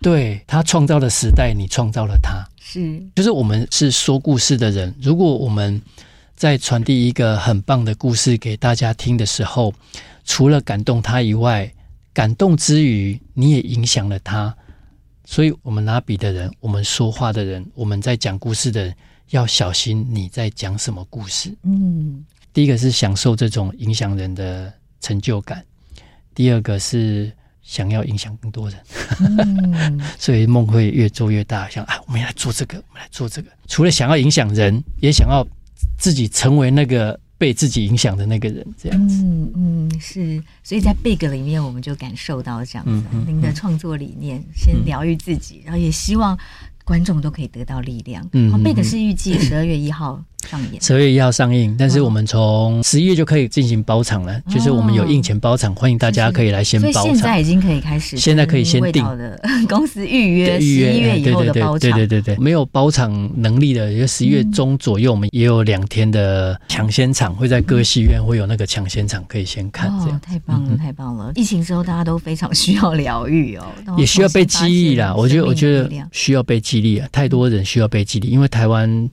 [0.00, 5.80] 对他创造的时代，你创造了他，是就是我们是说故事的人，如果我们
[6.36, 9.72] 在传递一个很棒的故事给大家听的时候，
[10.24, 11.72] 除了感动他以外，
[12.12, 14.54] 感动之余，你也影响了他。
[15.24, 18.94] 所以，我们拿笔的人，我们说话的人，我们在讲故事的人，
[19.30, 21.54] 要小心你在讲什么故事。
[21.64, 25.64] 嗯，第一个是享受这种影响人的成就感，
[26.34, 27.32] 第二个是
[27.62, 28.78] 想要影响更多人。
[29.20, 33.50] 嗯， 所以梦会越做越大，想啊，我们来做这个，我们来做这个。
[33.66, 35.46] 除了想要影响人，也想要
[35.96, 37.18] 自己成为那个。
[37.38, 46.36] 被自己影响的那个人，这样子，嗯嗯是，所以在 Big 里面，我们就感受到这样子，嗯嗯、您的创作理念，先疗愈自己，嗯、然后也希望。
[46.84, 48.26] 观众都可以得到力量。
[48.32, 51.74] 嗯，，Big 是预计十二月一号上演，十二月一号上映。
[51.78, 57.04] 但是我们从十一月就可以进行包场了，就是我们有印钱包场，欢迎大家可以来先包场。
[57.04, 61.80] 现在已经可以开始，现在可以先订的公司预约，十一月以后的包场。
[61.80, 69.90] 对对对对，没有包场能力的，因为十一月中左右，我们也有两天的抢先场，会在各戏院会有那个抢先场可以先看。
[70.02, 71.32] 这样太棒了，太棒了！
[71.34, 73.64] 疫情之后大家都非常需要疗愈哦，
[73.96, 75.12] 也需要被激励啦。
[75.14, 76.58] 我觉得，我觉得需要被。
[76.68, 77.08] 激励啊！
[77.10, 79.08] 太多人需要被激励，因为台湾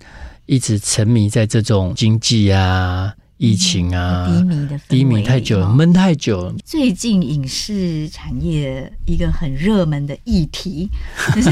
[0.45, 6.53] 一直沉迷在这种经济啊、疫情啊、低迷的低迷太久了，闷太久了。
[6.63, 10.89] 最近影视产业一个很热门的议题，
[11.35, 11.49] 就 是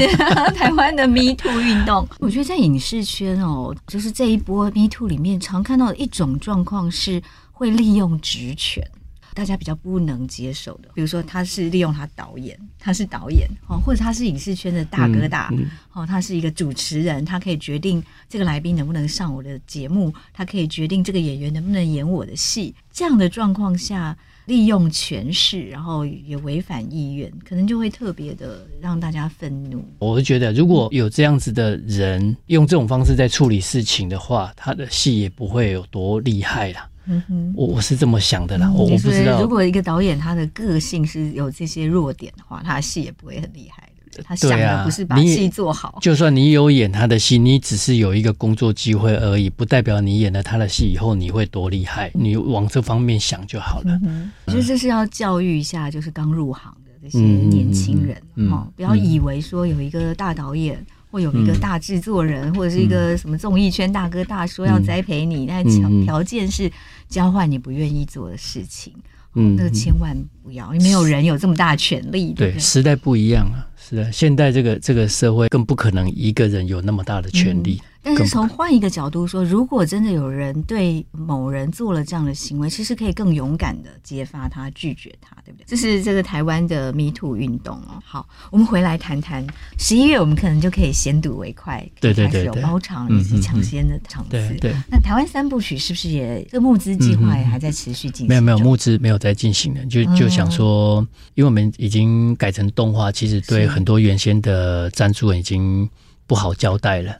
[0.54, 2.08] 台湾的 Me Too 运动。
[2.20, 7.20] 我觉得在影视圈哦，就是这一波 Me Too 里面，常看到的一种状况是
[7.52, 8.88] 会利用职权。
[9.34, 15.52] 大家比较不能接受的，比如说他是利用他导演，他是导演哦，或者他是影视圈的大哥大
[15.92, 22.74] 哦，他是一个主持人，他可以决定这个来宾能不能上我的节目，他可以决定这个演员能不能演我的戏。
[22.92, 24.16] 这样的状况下，
[24.46, 29.84] 利用权势，然后也违反意愿，可能就会特别的让大家愤怒。
[29.98, 36.88] 我会觉得，如果有这样子的人用这种方式在处理事情的话，他的戏也不会有多厉害啦。
[37.06, 39.40] 嗯哼，我我是这么想的啦，我、嗯、我不知道。
[39.40, 43.88] 如果一个导演他的个性是有这些弱点的话，他的戏也不会很厉害？
[44.24, 45.98] 他想的不是把戏做好。
[46.00, 52.10] 就算你有演他的戏，你只是有一个工作机会而已，不代表你演了他的戏以后你会多厉害。
[52.14, 53.98] 你往这方面想就好了。
[54.04, 58.14] 嗯、我觉得这是要教育一下，就是刚入行的这些年轻人
[58.48, 60.78] 哈、嗯不要以为说有一个大导演。
[61.14, 66.68] 会有一个大制作人，嗯、或者是一个什么综艺圈大哥大说要栽培你，嗯、但条条件是
[67.08, 68.92] 交换你不愿意做的事情，
[69.34, 72.32] 嗯，那个千万不要，因为没有人有这么大的权利。
[72.32, 77.80] 对，对，对，时代不一样了，是的，现在这个这个社会更不可能一个人有那么大的权利。
[77.82, 85.64] 嗯但是从换一个角度说，如果真的有人对某人做了这样的行为，其实可以更勇敢的揭发他、拒绝他，对不对？
[85.66, 87.98] 这是这个台湾的 Me Too 运动哦。
[88.04, 89.42] 好，我们回来谈谈
[89.78, 94.32] 十一月，我们可能就可以先睹为快，对对对，有包场以及抢先的场次。
[94.32, 94.74] 对对。
[94.90, 98.28] 那台湾三部曲是不是也这个募资计划也还在持续进行？
[98.28, 105.88] 没有没有，募资没有在进行的，就就想说，因为我们已经改成动画，其实对很多原先的赞助人已经
[106.26, 107.16] 不好交代了。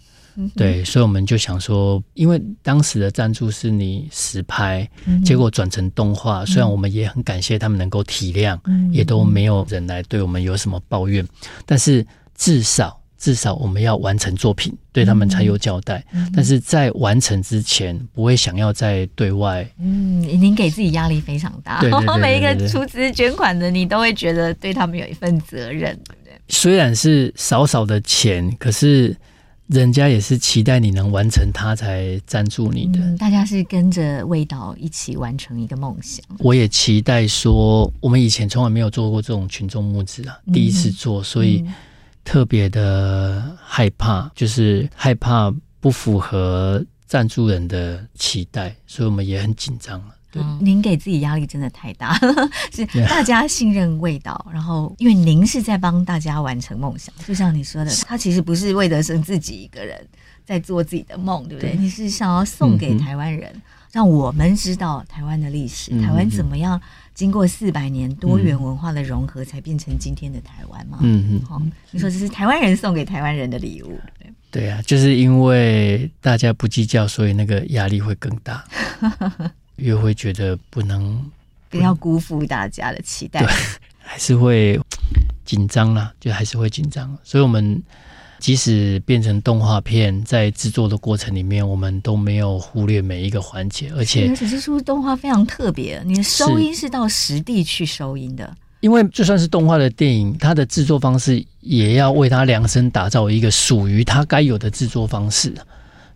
[0.57, 4.85] 对，所以我们就想说，因为当时的赞助是你实拍，
[5.25, 8.59] 结果转成动画，虽然我们也很感谢他们能够体谅，
[8.91, 11.25] 也都没有人来对我们有什么抱怨，
[11.65, 12.05] 但是
[12.37, 16.05] 至少至少我们要完成作品，对他们才有交代。
[16.37, 19.67] 但是在完成之前，不会想要再对外。
[19.79, 26.39] 嗯，您给自己压力非常大，对对对 每一个出资捐款的，你都会觉得对他们有一份责任，对不对？
[26.49, 29.17] 虽然是少少的钱，可是。
[29.69, 33.01] 人家也是期待你能完成，他才赞助你的。
[33.01, 36.23] 嗯，大家是跟着味道一起完成一个梦想。
[36.39, 41.65] 我也期待说，我们以前从来没有做过这种群众募资啊，第一次做，所以
[42.25, 50.03] 特别的害怕，就是害怕不符合赞助人的期待，所以我们也很紧张。
[50.37, 59.97] 嗯，您给自己压力真的太大了， 是 大家信任味道，然后因为您是在帮大家完成梦想，就像你说的，他其实不是魏德生自己一个人
[60.45, 61.73] 在做自己的梦，对不对？
[61.73, 66.81] 对，你是想要送给台湾人，嗯、让我们知道台湾的历史，嗯、台湾怎么样
[67.15, 70.99] 经过四百年多元文化的融合，才变成今天的台湾嘛？
[71.03, 78.65] 嗯嗯，好，你说这是台湾人送给台湾人的礼物，对对啊，就是因为大家不计较，所以那个压力会更大。
[79.77, 81.21] 越会觉得不能
[81.69, 83.53] 不要辜负大家的期待，对，
[83.99, 84.81] 还是会
[85.45, 87.19] 紧张啦，就还是会紧张。
[87.25, 87.83] 所以我们
[88.39, 98.55] 即使变成动画片，在制作的过程里面，我们都没有忽略每一个环节，而且而且这出动画非常特别，你的收音是到实地去收音的。
[98.81, 105.55] 因为就算是动画的电影，它的制作方式也要为它量身打造一个属于它该有的制作方式。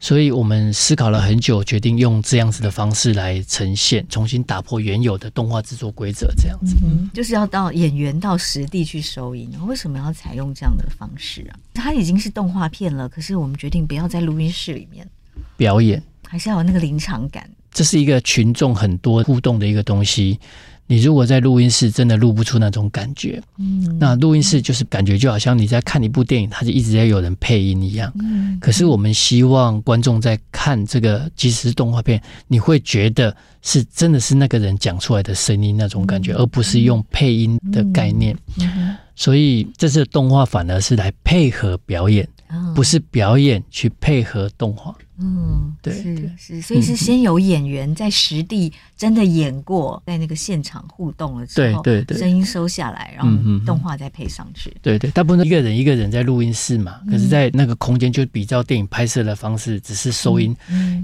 [0.00, 6.76] 所以我们思考了很久，决定用这样子的方式来呈现，重新打破原有的动画制作规则，这样子。
[6.84, 9.50] 嗯，就是要到演员到实地去收音。
[9.66, 11.58] 为什么要采用这样的方式啊？
[11.74, 15.06] 它已经是动画片了，可是我们决定不要在录音室里面
[15.56, 17.48] 表演，还是要有那个临场感。
[17.72, 20.38] 这是一个群众很多互动的一个东西。
[20.90, 23.40] 你如果在录音室，真的录不出那种感觉。
[23.58, 28.10] 嗯，那录音室就是感觉就好像你在看一部电影，它就一直在有人配音一样。
[28.20, 38.34] 嗯，可是我们希望观众在看这个，即使是动画片，你会觉得是真的是那个人讲出来的声音那种感觉，而不是用配音的概念。
[39.14, 42.26] 所以这次的动画反而是来配合表演，
[42.74, 44.94] 不是表演去配合动画。
[45.20, 54.72] 嗯，对，是是，所以是先有演员在实地真的演过，在那个现场互动了之后，对对对，声音收下来，然后动画再配上去。
[54.80, 60.56] 对对，大部分一个人一个人在录音室嘛，可是在那个空间就比较电影拍摄的方式，只是收音，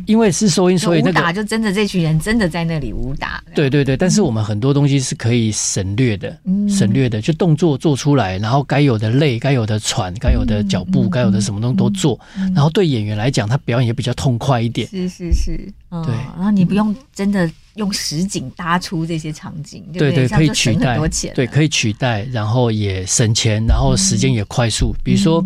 [0.07, 3.43] 因为是收音，所以那个武打就真的这群人真的在那里武打。
[3.53, 6.39] 对对对，但是我们很多东西是可以省略的，
[6.69, 12.17] 省略的，就动作做出来，然后该有的累，该有的喘，该有的脚步，该有的什么东西都做，
[12.55, 20.98] 然后对演员来讲，他表演也比比较痛快一点，是是是，嗯、对，然后你不用真的用实景搭出这些场景，对对，可以取代，
[21.34, 25.44] 对，可以取代，然后也省钱，然后时间也快速，嗯、比如说。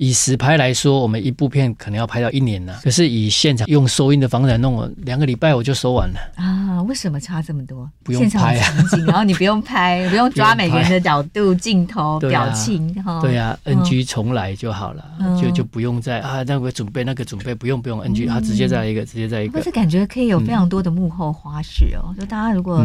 [0.00, 2.74] 嗯以实拍来说，我们一部片可能要拍到一年呢。
[2.82, 6.82] 可是以现场用收音的方式来弄了，两个礼拜我就收完了啊！
[6.84, 7.86] 为什么差这么多？
[8.02, 8.74] 不用拍啊，
[9.06, 15.04] 然后你不用拍， 不用抓每个人的角度、 镜头、表情，对啊，NG 重来就好了，
[15.38, 19.58] 就就不用再啊那个准备那个准备，不用不用 NG，啊直接再来一个，直接再一个。
[19.58, 22.82] 不是感觉可以有非常多的幕后花絮哦，就大家如果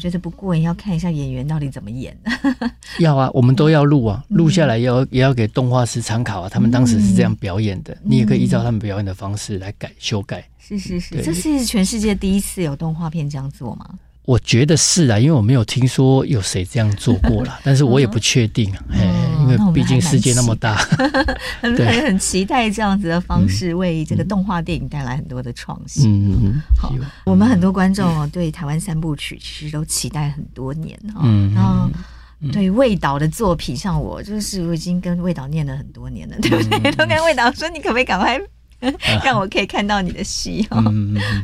[0.00, 2.16] 觉得不过瘾，要看一下演员到底怎么演。
[3.00, 6.48] 要啊，我们都要录啊，录下来要也要给动画师参考啊。
[6.48, 10.44] 他们当时是这样表演的，你也可以依照他们表演的方式来改修改。
[10.58, 13.88] 是是是，这是全世界第一次有动画片这样做吗？
[14.24, 19.04] 我觉得是啊，因为我没有听说有谁这样做过了， 但是我也不确定，哎，
[19.42, 20.74] 因为毕竟世界那么大，
[21.62, 26.26] 很很很期待这样子的方式为这个动画电影带来很多的创新。
[26.26, 26.92] 嗯嗯，好，
[27.24, 31.22] 我们很多观众哦，对台湾三部曲其实都期待很多年哈，
[31.54, 31.88] 然后。
[32.52, 36.92] 对魏导的作品，像我就是我已经跟魏导念了很多年了，对不对？
[36.92, 38.40] 都跟魏导说，你可不可以赶快
[39.24, 40.82] 让我可以看到你的戏哦？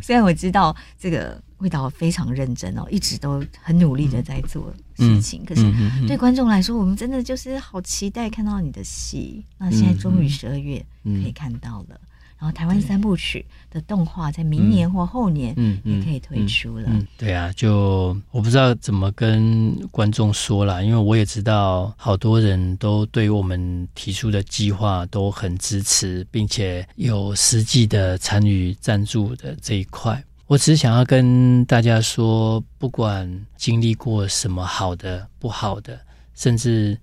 [0.02, 5.62] 虽然我知道这个魏导非常认真哦，一直都很努力的在做事情，可是
[6.06, 9.44] 对观众来说，我们真的就是好期待看到你的戏。
[9.58, 12.00] 那现在终于十二月可以看到了。
[12.42, 16.86] 然后台湾三部曲的动画在明年或后年，嗯，也可以推出了。
[16.88, 30.20] 嗯嗯嗯嗯、对啊，就我不知道怎么跟观众说啦，因为我也知道好多人都对我们提出的计划都很支持，并且有实际的参与赞助的这一块。
[30.48, 35.96] 我只是想要跟大家说，不管经历过什么好的、不好的，
[36.34, 36.98] 甚至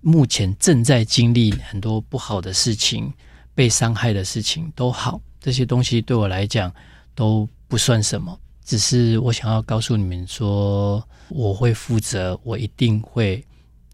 [0.00, 3.12] 目前正在经历很多不好的事情。
[3.60, 6.72] 被伤害的事情都好，这些东西对我来讲
[7.14, 8.34] 都不算什么。
[8.64, 13.44] 只是我想要告诉你们说，我会负责，我一定会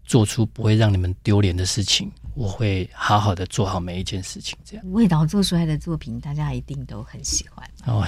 [0.05, 2.09] 做出不会让你们丢脸的事情。
[2.33, 4.57] 我会好好的做好每一件事情。
[4.63, 7.69] 这样，魏导做出来的作品，大家一定都很喜欢。
[7.87, 8.07] 哦，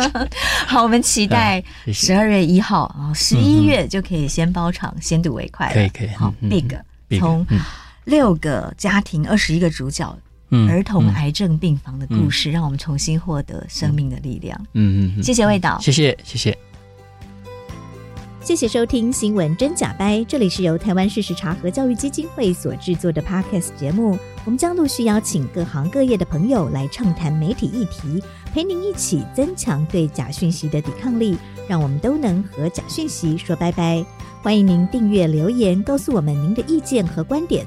[0.66, 5.70] 好，我们期待十二月一号啊，十一月就可以先包场，先睹为快。
[5.70, 6.08] 可以，可以。
[6.14, 6.74] 好，Big，
[7.20, 7.46] 从
[8.04, 10.18] 六个家庭，二十一个主角。
[10.68, 14.58] 儿童癌症病房的故事，让我们重新获得生命的力量。
[14.72, 16.58] 嗯嗯，谢谢魏导，谢谢谢谢，
[18.40, 24.18] 谢谢收听《新闻真假掰》，这里是由台湾事实查核教育基金会所制作的 Podcast 节目。
[24.44, 28.22] 我们将陆续邀请各行各业的朋友来畅谈媒体议题，
[28.52, 34.04] 陪您一起增强对假讯息的抵抗力，让我们都能和假讯息说拜拜。
[34.42, 37.66] 欢迎您订阅留言，告诉我们您的意见和观点。